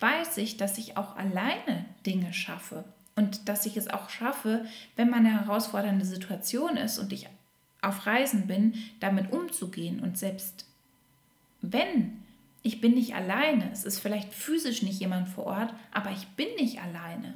weiß 0.00 0.38
ich, 0.38 0.56
dass 0.56 0.78
ich 0.78 0.96
auch 0.96 1.16
alleine 1.16 1.84
Dinge 2.06 2.32
schaffe 2.32 2.84
und 3.14 3.48
dass 3.48 3.66
ich 3.66 3.76
es 3.76 3.88
auch 3.88 4.08
schaffe, 4.08 4.64
wenn 4.96 5.10
man 5.10 5.26
eine 5.26 5.40
herausfordernde 5.40 6.06
Situation 6.06 6.76
ist 6.76 6.98
und 6.98 7.12
ich 7.12 7.28
auf 7.82 8.06
Reisen 8.06 8.46
bin, 8.46 8.74
damit 9.00 9.32
umzugehen. 9.32 10.00
Und 10.00 10.16
selbst 10.16 10.64
wenn 11.60 12.22
ich 12.62 12.80
bin 12.80 12.94
nicht 12.94 13.14
alleine, 13.14 13.70
es 13.72 13.84
ist 13.84 13.98
vielleicht 14.00 14.32
physisch 14.32 14.82
nicht 14.82 15.00
jemand 15.00 15.28
vor 15.28 15.46
Ort, 15.46 15.74
aber 15.92 16.10
ich 16.10 16.26
bin 16.28 16.48
nicht 16.56 16.80
alleine. 16.80 17.34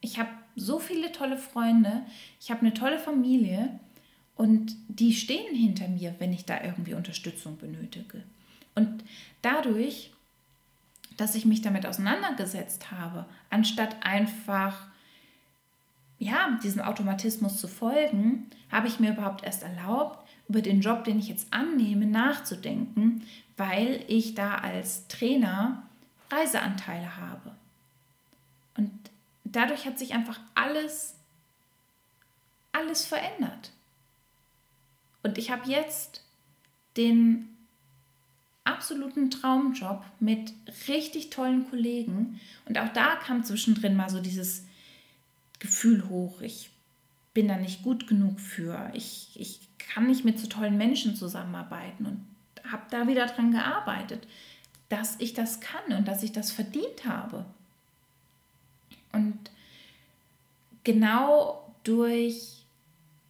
Ich 0.00 0.18
habe 0.18 0.28
so 0.56 0.78
viele 0.78 1.12
tolle 1.12 1.36
Freunde, 1.36 2.02
ich 2.40 2.50
habe 2.50 2.60
eine 2.60 2.74
tolle 2.74 2.98
Familie 2.98 3.78
und 4.36 4.74
die 4.88 5.12
stehen 5.12 5.54
hinter 5.54 5.88
mir, 5.88 6.14
wenn 6.18 6.32
ich 6.32 6.44
da 6.44 6.62
irgendwie 6.62 6.94
Unterstützung 6.94 7.58
benötige. 7.58 8.22
Und 8.74 9.04
dadurch, 9.42 10.12
dass 11.16 11.34
ich 11.34 11.44
mich 11.44 11.60
damit 11.60 11.86
auseinandergesetzt 11.86 12.90
habe, 12.90 13.26
anstatt 13.50 13.96
einfach 14.04 14.86
ja, 16.18 16.58
diesem 16.62 16.82
Automatismus 16.82 17.58
zu 17.58 17.66
folgen, 17.66 18.46
habe 18.70 18.88
ich 18.88 19.00
mir 19.00 19.12
überhaupt 19.12 19.42
erst 19.42 19.62
erlaubt, 19.62 20.28
über 20.48 20.60
den 20.60 20.80
Job, 20.80 21.04
den 21.04 21.18
ich 21.18 21.28
jetzt 21.28 21.52
annehme, 21.52 22.06
nachzudenken, 22.06 23.22
weil 23.56 24.04
ich 24.06 24.34
da 24.34 24.56
als 24.56 25.08
Trainer 25.08 25.82
Reiseanteile 26.30 27.16
habe. 27.16 27.52
Und 28.76 28.90
dadurch 29.52 29.86
hat 29.86 29.98
sich 29.98 30.14
einfach 30.14 30.40
alles, 30.54 31.14
alles 32.72 33.04
verändert. 33.04 33.72
Und 35.22 35.38
ich 35.38 35.50
habe 35.50 35.68
jetzt 35.68 36.24
den 36.96 37.56
absoluten 38.64 39.30
Traumjob 39.30 40.04
mit 40.18 40.52
richtig 40.88 41.30
tollen 41.30 41.68
Kollegen. 41.68 42.40
Und 42.66 42.78
auch 42.78 42.92
da 42.92 43.16
kam 43.16 43.44
zwischendrin 43.44 43.96
mal 43.96 44.08
so 44.08 44.20
dieses, 44.20 44.64
Gefühl 45.60 46.08
hoch, 46.08 46.40
ich 46.40 46.70
bin 47.34 47.46
da 47.46 47.56
nicht 47.56 47.82
gut 47.84 48.08
genug 48.08 48.40
für, 48.40 48.90
ich, 48.94 49.30
ich 49.34 49.60
kann 49.78 50.08
nicht 50.08 50.24
mit 50.24 50.40
so 50.40 50.48
tollen 50.48 50.76
Menschen 50.76 51.14
zusammenarbeiten 51.14 52.06
und 52.06 52.26
habe 52.72 52.82
da 52.90 53.06
wieder 53.06 53.26
dran 53.26 53.52
gearbeitet, 53.52 54.26
dass 54.88 55.20
ich 55.20 55.34
das 55.34 55.60
kann 55.60 55.96
und 55.96 56.08
dass 56.08 56.24
ich 56.24 56.32
das 56.32 56.50
verdient 56.50 57.04
habe. 57.04 57.44
Und 59.12 59.38
genau 60.84 61.74
durch 61.84 62.64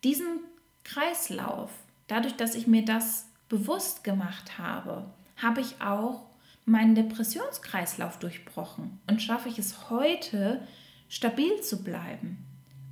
diesen 0.05 0.41
Kreislauf, 0.85 1.71
dadurch, 2.09 2.35
dass 2.37 2.55
ich 2.55 2.67
mir 2.67 2.85
das 2.85 3.27
bewusst 3.49 4.05
gemacht 4.05 4.59
habe, 4.59 5.11
habe 5.37 5.61
ich 5.61 5.81
auch 5.81 6.23
meinen 6.65 6.95
Depressionskreislauf 6.95 8.19
durchbrochen 8.19 9.01
und 9.07 9.23
schaffe 9.23 9.49
ich 9.49 9.59
es 9.59 9.91
heute, 9.91 10.67
stabil 11.09 11.61
zu 11.61 11.83
bleiben, 11.83 12.39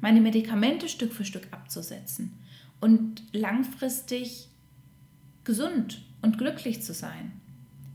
meine 0.01 0.21
Medikamente 0.21 0.89
Stück 0.89 1.13
für 1.13 1.25
Stück 1.25 1.47
abzusetzen 1.53 2.37
und 2.81 3.23
langfristig 3.33 4.49
gesund 5.45 6.03
und 6.23 6.39
glücklich 6.39 6.83
zu 6.83 6.93
sein, 6.93 7.38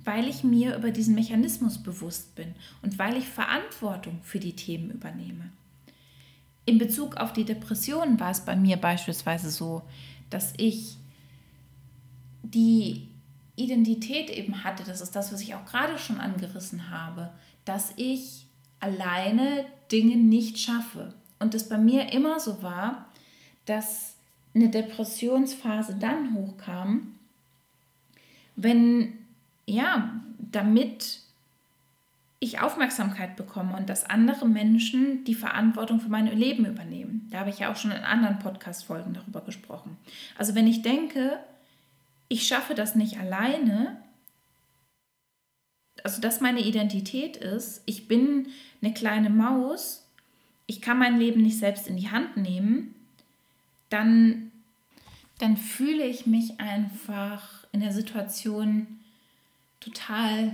weil 0.04 0.28
ich 0.28 0.44
mir 0.44 0.76
über 0.76 0.92
diesen 0.92 1.16
Mechanismus 1.16 1.82
bewusst 1.82 2.36
bin 2.36 2.56
und 2.82 3.00
weil 3.00 3.18
ich 3.18 3.28
Verantwortung 3.28 4.20
für 4.24 4.40
die 4.40 4.56
Themen 4.56 4.92
übernehme. 4.92 5.50
In 6.66 6.78
Bezug 6.78 7.18
auf 7.18 7.34
die 7.34 7.44
Depressionen 7.44 8.20
war 8.20 8.32
es 8.32 8.42
bei 8.42 8.56
mir 8.56 8.78
beispielsweise 8.78 9.52
so, 9.52 9.82
dass 10.30 10.54
ich 10.58 10.98
die 12.42 13.10
Identität 13.56 14.30
eben 14.30 14.64
hatte, 14.64 14.84
das 14.84 15.02
ist 15.02 15.16
das, 15.16 15.32
was 15.32 15.42
ich 15.42 15.56
auch 15.56 15.66
gerade 15.66 15.98
schon 15.98 16.20
angerissen 16.20 16.90
habe, 16.90 17.32
dass 17.66 17.94
ich 17.98 18.48
alleine 18.80 19.66
Dinge 19.92 20.18
nicht 20.18 20.58
schaffe. 20.58 21.14
Und 21.40 21.54
es 21.54 21.70
bei 21.70 21.78
mir 21.78 22.12
immer 22.14 22.40
so 22.40 22.64
war, 22.64 23.10
dass 23.66 24.16
eine 24.56 24.70
Depressionsphase 24.70 25.96
dann 26.00 26.34
hochkam, 26.34 27.16
wenn, 28.56 29.14
ja, 29.66 30.22
damit 30.40 31.20
ich 32.44 32.60
Aufmerksamkeit 32.60 33.38
bekomme 33.38 33.78
und 33.78 33.90
dass 33.90 34.10
andere 34.10 34.46
Menschen 34.46 35.24
die 35.24 35.34
Verantwortung 35.36 36.02
für 36.02 36.10
mein 36.10 36.28
Leben 36.28 36.66
übernehmen. 36.66 37.28
Da 37.32 37.40
habe 37.40 37.50
ich 37.50 37.60
ja 37.60 37.72
auch 37.72 37.78
schon 37.78 37.92
in 37.92 38.04
anderen 38.04 38.40
Podcast-Folgen 38.40 39.14
darüber 39.14 39.40
gesprochen. 39.42 39.98
Also 40.38 40.54
wenn 40.54 40.68
ich 40.68 40.82
denke, 40.82 41.40
ich 42.28 42.46
schaffe 42.46 42.76
das 42.76 42.96
nicht 42.96 43.18
alleine, 43.18 43.98
also 46.04 46.20
dass 46.20 46.42
meine 46.42 46.60
Identität 46.60 47.38
ist, 47.38 47.82
ich 47.86 48.10
bin 48.10 48.48
eine 48.82 48.94
kleine 48.94 49.30
Maus, 49.30 50.06
ich 50.66 50.82
kann 50.82 51.00
mein 51.00 51.18
Leben 51.18 51.42
nicht 51.42 51.60
selbst 51.60 51.88
in 51.88 51.96
die 51.96 52.12
Hand 52.12 52.36
nehmen, 52.36 52.94
dann, 53.90 54.52
dann 55.40 55.56
fühle 55.56 56.06
ich 56.06 56.26
mich 56.26 56.60
einfach 56.60 57.66
in 57.72 57.80
der 57.80 57.94
Situation 57.94 59.00
total 59.84 60.54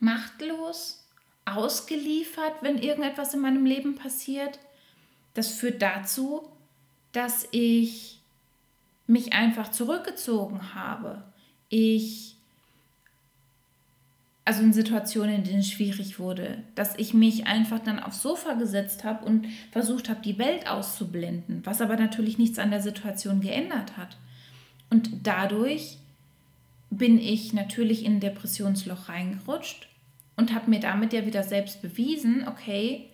machtlos, 0.00 1.04
ausgeliefert, 1.44 2.54
wenn 2.60 2.78
irgendetwas 2.78 3.34
in 3.34 3.40
meinem 3.40 3.64
Leben 3.64 3.94
passiert. 3.94 4.58
Das 5.34 5.48
führt 5.52 5.82
dazu, 5.82 6.48
dass 7.12 7.48
ich 7.52 8.20
mich 9.06 9.32
einfach 9.32 9.70
zurückgezogen 9.70 10.74
habe. 10.74 11.22
Ich, 11.70 12.36
also 14.44 14.62
in 14.62 14.72
Situationen, 14.72 15.36
in 15.36 15.44
denen 15.44 15.60
es 15.60 15.70
schwierig 15.70 16.18
wurde, 16.18 16.62
dass 16.74 16.96
ich 16.98 17.14
mich 17.14 17.46
einfach 17.46 17.78
dann 17.78 17.98
aufs 17.98 18.22
Sofa 18.22 18.54
gesetzt 18.54 19.04
habe 19.04 19.24
und 19.24 19.46
versucht 19.72 20.08
habe, 20.08 20.20
die 20.20 20.38
Welt 20.38 20.68
auszublenden, 20.68 21.64
was 21.64 21.80
aber 21.80 21.96
natürlich 21.96 22.38
nichts 22.38 22.58
an 22.58 22.70
der 22.70 22.82
Situation 22.82 23.40
geändert 23.40 23.96
hat. 23.96 24.16
Und 24.90 25.26
dadurch 25.26 25.98
bin 26.90 27.18
ich 27.18 27.52
natürlich 27.52 28.04
in 28.04 28.14
ein 28.14 28.20
Depressionsloch 28.20 29.08
reingerutscht 29.08 29.88
und 30.36 30.54
habe 30.54 30.70
mir 30.70 30.80
damit 30.80 31.12
ja 31.12 31.26
wieder 31.26 31.42
selbst 31.42 31.82
bewiesen, 31.82 32.46
okay, 32.48 33.08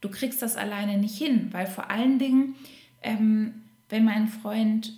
du 0.00 0.08
kriegst 0.08 0.42
das 0.42 0.56
alleine 0.56 0.98
nicht 0.98 1.16
hin, 1.16 1.48
weil 1.52 1.66
vor 1.66 1.90
allen 1.90 2.18
Dingen, 2.18 2.54
ähm, 3.02 3.62
wenn 3.88 4.04
mein 4.04 4.28
Freund 4.28 4.92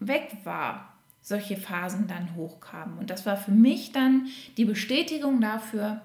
weg 0.00 0.38
war, 0.44 0.96
solche 1.20 1.56
Phasen 1.56 2.08
dann 2.08 2.34
hochkamen. 2.34 2.98
Und 2.98 3.10
das 3.10 3.24
war 3.24 3.36
für 3.36 3.52
mich 3.52 3.92
dann 3.92 4.26
die 4.56 4.64
Bestätigung 4.64 5.40
dafür, 5.40 6.00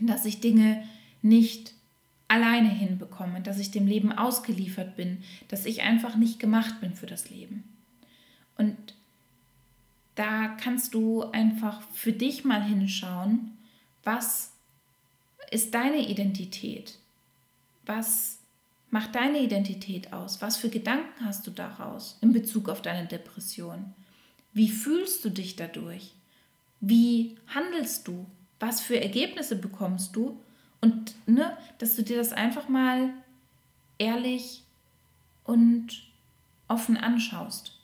dass 0.00 0.24
ich 0.24 0.40
Dinge 0.40 0.84
nicht 1.22 1.72
alleine 2.28 2.68
hinbekomme, 2.68 3.40
dass 3.40 3.58
ich 3.58 3.70
dem 3.70 3.86
Leben 3.86 4.12
ausgeliefert 4.12 4.96
bin, 4.96 5.22
dass 5.48 5.66
ich 5.66 5.82
einfach 5.82 6.16
nicht 6.16 6.38
gemacht 6.38 6.80
bin 6.80 6.94
für 6.94 7.06
das 7.06 7.30
Leben. 7.30 7.64
Und 8.56 8.76
da 10.16 10.48
kannst 10.48 10.94
du 10.94 11.30
einfach 11.30 11.82
für 11.92 12.12
dich 12.12 12.44
mal 12.44 12.62
hinschauen, 12.62 13.56
was 14.02 14.52
ist 15.50 15.74
deine 15.74 16.08
Identität? 16.08 16.98
Was 17.84 18.38
macht 18.90 19.14
deine 19.14 19.40
Identität 19.40 20.12
aus? 20.12 20.40
Was 20.40 20.56
für 20.56 20.70
Gedanken 20.70 21.24
hast 21.24 21.46
du 21.46 21.50
daraus 21.50 22.18
in 22.22 22.32
Bezug 22.32 22.68
auf 22.68 22.82
deine 22.82 23.06
Depression? 23.06 23.94
Wie 24.52 24.70
fühlst 24.70 25.24
du 25.24 25.28
dich 25.28 25.54
dadurch? 25.54 26.14
Wie 26.80 27.36
handelst 27.48 28.08
du? 28.08 28.26
Was 28.58 28.80
für 28.80 28.98
Ergebnisse 28.98 29.56
bekommst 29.56 30.16
du? 30.16 30.40
Und 30.80 31.14
ne, 31.28 31.56
dass 31.78 31.94
du 31.94 32.02
dir 32.02 32.16
das 32.16 32.32
einfach 32.32 32.68
mal 32.68 33.10
ehrlich 33.98 34.62
und 35.44 35.88
offen 36.68 36.96
anschaust 36.96 37.75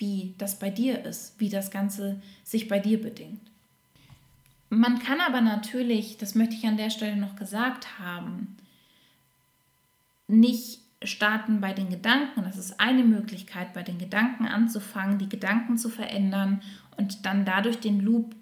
wie 0.00 0.34
das 0.38 0.58
bei 0.58 0.70
dir 0.70 1.04
ist, 1.04 1.38
wie 1.38 1.50
das 1.50 1.70
Ganze 1.70 2.20
sich 2.42 2.68
bei 2.68 2.78
dir 2.78 3.00
bedingt. 3.00 3.40
Man 4.70 4.98
kann 4.98 5.20
aber 5.20 5.40
natürlich, 5.40 6.16
das 6.16 6.34
möchte 6.34 6.54
ich 6.54 6.66
an 6.66 6.76
der 6.76 6.90
Stelle 6.90 7.16
noch 7.16 7.36
gesagt 7.36 7.98
haben, 7.98 8.56
nicht 10.26 10.80
starten 11.02 11.60
bei 11.60 11.72
den 11.72 11.90
Gedanken. 11.90 12.42
Das 12.44 12.56
ist 12.56 12.80
eine 12.80 13.04
Möglichkeit, 13.04 13.74
bei 13.74 13.82
den 13.82 13.98
Gedanken 13.98 14.46
anzufangen, 14.46 15.18
die 15.18 15.28
Gedanken 15.28 15.76
zu 15.76 15.88
verändern 15.88 16.62
und 16.96 17.26
dann 17.26 17.44
dadurch 17.44 17.78
den 17.80 18.00
Loop 18.00 18.34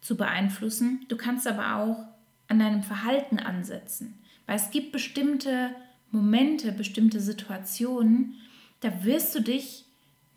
zu 0.00 0.16
beeinflussen. 0.16 1.04
Du 1.08 1.16
kannst 1.16 1.46
aber 1.46 1.76
auch 1.76 2.04
an 2.46 2.60
deinem 2.60 2.82
Verhalten 2.82 3.38
ansetzen, 3.38 4.18
weil 4.46 4.56
es 4.56 4.70
gibt 4.70 4.92
bestimmte 4.92 5.74
Momente, 6.10 6.72
bestimmte 6.72 7.20
Situationen, 7.20 8.34
da 8.80 9.04
wirst 9.04 9.34
du 9.34 9.40
dich 9.40 9.84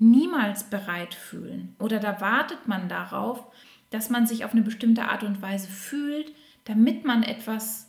niemals 0.02 0.64
bereit 0.64 1.14
fühlen 1.14 1.76
oder 1.78 2.00
da 2.00 2.20
wartet 2.20 2.68
man 2.68 2.90
darauf, 2.90 3.46
dass 3.92 4.10
man 4.10 4.26
sich 4.26 4.44
auf 4.44 4.52
eine 4.52 4.64
bestimmte 4.64 5.04
Art 5.04 5.24
und 5.24 5.42
Weise 5.42 5.68
fühlt, 5.68 6.34
damit 6.66 7.06
man 7.06 7.22
etwas 7.24 7.88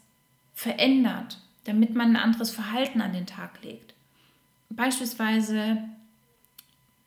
verändert, 0.53 1.38
damit 1.64 1.94
man 1.94 2.11
ein 2.11 2.22
anderes 2.22 2.51
Verhalten 2.51 3.01
an 3.01 3.14
den 3.14 3.27
Tag 3.27 3.62
legt. 3.62 3.94
Beispielsweise 4.68 5.79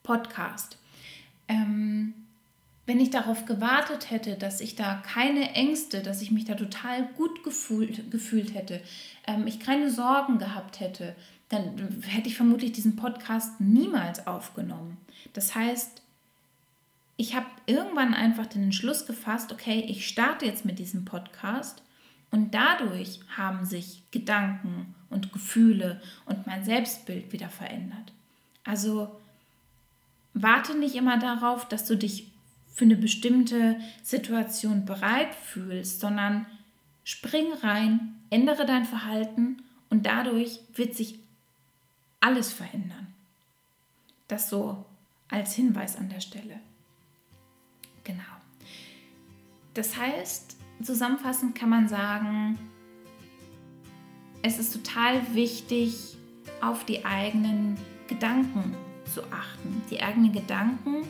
Podcast. 0.02 0.80
Ähm, 1.48 2.13
wenn 2.88 3.00
ich 3.00 3.10
darauf 3.10 3.46
gewartet 3.46 4.10
hätte, 4.12 4.36
dass 4.36 4.62
ich 4.62 4.76
da 4.76 4.96
keine 5.06 5.52
Ängste, 5.54 6.02
dass 6.02 6.22
ich 6.22 6.32
mich 6.32 6.46
da 6.46 6.56
total 6.56 7.08
gut 7.18 7.44
gefühlt, 7.44 8.12
gefühlt 8.12 8.56
hätte, 8.56 8.82
ähm, 9.28 9.46
ich 9.46 9.60
keine 9.60 9.91
Sorgen 9.91 10.39
gehabt 10.39 10.80
hätte, 10.80 11.15
dann 11.49 12.01
hätte 12.08 12.27
ich 12.27 12.36
vermutlich 12.36 12.71
diesen 12.71 12.95
Podcast 12.95 13.60
niemals 13.62 14.25
aufgenommen. 14.25 14.97
Das 15.34 15.53
heißt, 15.55 16.01
ich 17.17 17.36
habe 17.36 17.45
irgendwann 17.65 18.13
einfach 18.13 18.45
den 18.45 18.63
Entschluss 18.63 19.05
gefasst, 19.05 19.51
okay, 19.51 19.86
ich 19.88 20.08
starte 20.08 20.45
jetzt 20.45 20.65
mit 20.65 20.79
diesem 20.79 21.05
Podcast 21.05 21.81
und 22.31 22.53
dadurch 22.53 23.19
haben 23.38 23.65
sich 23.65 24.03
Gedanken 24.12 24.93
und 25.10 25.31
Gefühle 25.31 26.01
und 26.25 26.45
mein 26.47 26.65
Selbstbild 26.65 27.31
wieder 27.31 27.49
verändert. 27.49 28.12
Also 28.65 29.15
warte 30.34 30.77
nicht 30.77 30.95
immer 30.95 31.17
darauf, 31.17 31.67
dass 31.67 31.86
du 31.86 31.95
dich 31.95 32.31
für 32.73 32.84
eine 32.84 32.97
bestimmte 32.97 33.77
Situation 34.03 34.86
bereit 34.86 35.34
fühlst, 35.34 36.01
sondern 36.01 36.45
spring 37.05 37.53
rein, 37.62 38.15
ändere 38.29 38.65
dein 38.65 38.84
Verhalten 38.84 39.62
und 39.89 40.05
dadurch 40.05 40.60
wird 40.73 40.93
sich 40.93 41.19
alles 42.25 42.51
verändern. 42.51 43.13
Das 44.27 44.49
so 44.49 44.83
als 45.29 45.53
Hinweis 45.53 45.95
an 45.95 46.09
der 46.09 46.21
Stelle. 46.21 46.59
Genau. 48.03 48.23
Das 49.75 49.95
heißt, 49.95 50.57
zusammenfassend 50.81 51.53
kann 51.53 51.69
man 51.69 51.88
sagen, 51.88 52.57
es 54.41 54.57
ist 54.57 54.73
total 54.73 55.35
wichtig, 55.35 56.17
auf 56.61 56.83
die 56.85 57.05
eigenen 57.05 57.77
Gedanken 58.07 58.75
zu 59.13 59.21
achten. 59.31 59.83
Die 59.91 60.01
eigenen 60.01 60.31
Gedanken 60.31 61.03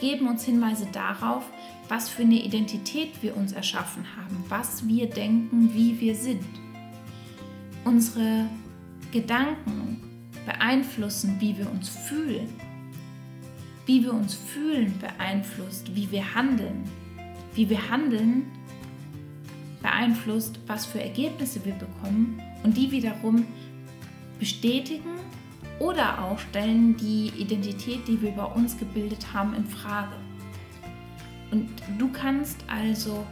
geben 0.00 0.28
uns 0.28 0.44
Hinweise 0.44 0.86
darauf, 0.92 1.44
was 1.88 2.08
für 2.08 2.22
eine 2.22 2.40
Identität 2.40 3.20
wir 3.20 3.36
uns 3.36 3.52
erschaffen 3.52 4.04
haben, 4.16 4.44
was 4.48 4.86
wir 4.86 5.10
denken, 5.10 5.74
wie 5.74 5.98
wir 5.98 6.14
sind. 6.14 6.46
Unsere 7.84 8.48
Gedanken 9.10 10.05
beeinflussen, 10.46 11.36
wie 11.40 11.58
wir 11.58 11.70
uns 11.70 11.88
fühlen. 11.88 12.48
Wie 13.84 14.02
wir 14.02 14.14
uns 14.14 14.34
fühlen 14.34 14.94
beeinflusst, 14.98 15.94
wie 15.94 16.10
wir 16.10 16.34
handeln. 16.34 16.84
Wie 17.54 17.68
wir 17.68 17.90
handeln 17.90 18.46
beeinflusst, 19.82 20.58
was 20.66 20.86
für 20.86 21.00
Ergebnisse 21.00 21.64
wir 21.64 21.74
bekommen 21.74 22.40
und 22.64 22.76
die 22.76 22.90
wiederum 22.90 23.46
bestätigen 24.38 25.14
oder 25.78 26.22
auch 26.22 26.38
stellen 26.38 26.96
die 26.96 27.32
Identität, 27.36 28.08
die 28.08 28.20
wir 28.20 28.32
bei 28.32 28.44
uns 28.44 28.76
gebildet 28.78 29.32
haben, 29.32 29.54
in 29.54 29.66
Frage. 29.66 30.16
Und 31.50 31.70
du 31.98 32.10
kannst 32.10 32.64
also 32.66 33.24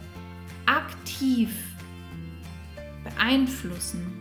aktiv 0.65 1.49
beeinflussen, 3.03 4.14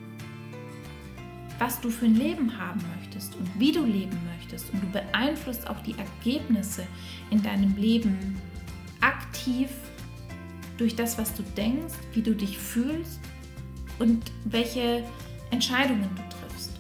was 1.59 1.81
du 1.81 1.90
für 1.90 2.07
ein 2.07 2.17
Leben 2.17 2.59
haben 2.59 2.81
möchtest 2.99 3.35
und 3.37 3.49
wie 3.59 3.73
du 3.73 3.85
leben 3.85 4.19
möchtest. 4.37 4.73
Und 4.73 4.83
du 4.83 4.87
beeinflusst 4.88 5.69
auch 5.69 5.81
die 5.81 5.95
Ergebnisse 5.99 6.87
in 7.31 7.43
deinem 7.43 7.77
Leben 7.77 8.37
aktiv 9.01 9.71
durch 10.77 10.97
das, 10.97 11.19
was 11.19 11.35
du 11.35 11.43
denkst, 11.57 11.95
wie 12.12 12.23
du 12.23 12.35
dich 12.35 12.59
fühlst 12.59 13.21
und 13.99 14.33
welche 14.45 15.05
Entscheidungen 15.51 16.09
du 16.17 16.23
triffst. 16.37 16.73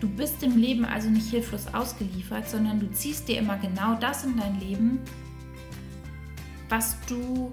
Du 0.00 0.08
bist 0.08 0.42
im 0.42 0.56
Leben 0.56 0.84
also 0.84 1.10
nicht 1.10 1.28
hilflos 1.28 1.66
ausgeliefert, 1.72 2.48
sondern 2.48 2.80
du 2.80 2.90
ziehst 2.92 3.28
dir 3.28 3.38
immer 3.38 3.58
genau 3.58 3.94
das 3.96 4.24
in 4.24 4.36
dein 4.36 4.58
Leben, 4.60 5.00
was 6.68 6.96
du 7.06 7.52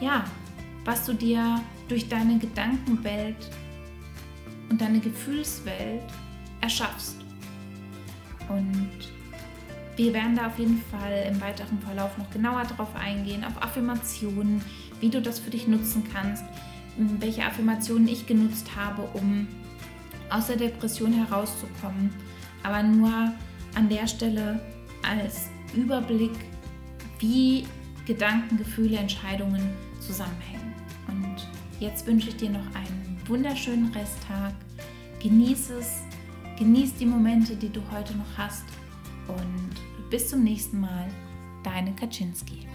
ja, 0.00 0.24
was 0.84 1.06
du 1.06 1.14
dir 1.14 1.60
durch 1.88 2.08
deine 2.08 2.38
Gedankenwelt 2.38 3.36
und 4.68 4.80
deine 4.80 5.00
Gefühlswelt 5.00 6.02
erschaffst. 6.60 7.16
Und 8.48 8.90
wir 9.96 10.12
werden 10.12 10.36
da 10.36 10.48
auf 10.48 10.58
jeden 10.58 10.82
Fall 10.90 11.26
im 11.30 11.40
weiteren 11.40 11.80
Verlauf 11.80 12.16
noch 12.18 12.30
genauer 12.30 12.64
darauf 12.64 12.94
eingehen, 12.94 13.44
auf 13.44 13.62
Affirmationen, 13.62 14.60
wie 15.00 15.08
du 15.08 15.22
das 15.22 15.38
für 15.38 15.50
dich 15.50 15.66
nutzen 15.66 16.04
kannst, 16.12 16.44
welche 16.96 17.44
Affirmationen 17.44 18.08
ich 18.08 18.26
genutzt 18.26 18.70
habe, 18.76 19.02
um 19.14 19.46
aus 20.30 20.48
der 20.48 20.56
Depression 20.56 21.12
herauszukommen. 21.12 22.10
Aber 22.62 22.82
nur 22.82 23.32
an 23.74 23.88
der 23.88 24.06
Stelle 24.06 24.60
als 25.08 25.48
Überblick, 25.74 26.34
wie 27.20 27.66
Gedanken, 28.06 28.56
Gefühle, 28.56 28.98
Entscheidungen 28.98 29.62
zusammenhängen. 30.00 30.74
Und 31.08 31.46
jetzt 31.80 32.06
wünsche 32.06 32.28
ich 32.28 32.36
dir 32.36 32.50
noch 32.50 32.66
einen 32.74 33.05
wunderschönen 33.28 33.92
Resttag. 33.92 34.54
Genieß 35.22 35.70
es, 35.70 36.02
genieß 36.58 36.94
die 36.94 37.06
Momente, 37.06 37.56
die 37.56 37.68
du 37.68 37.80
heute 37.90 38.16
noch 38.16 38.38
hast 38.38 38.64
und 39.28 40.10
bis 40.10 40.28
zum 40.28 40.44
nächsten 40.44 40.80
Mal. 40.80 41.08
Deine 41.64 41.92
Kaczynski. 41.94 42.66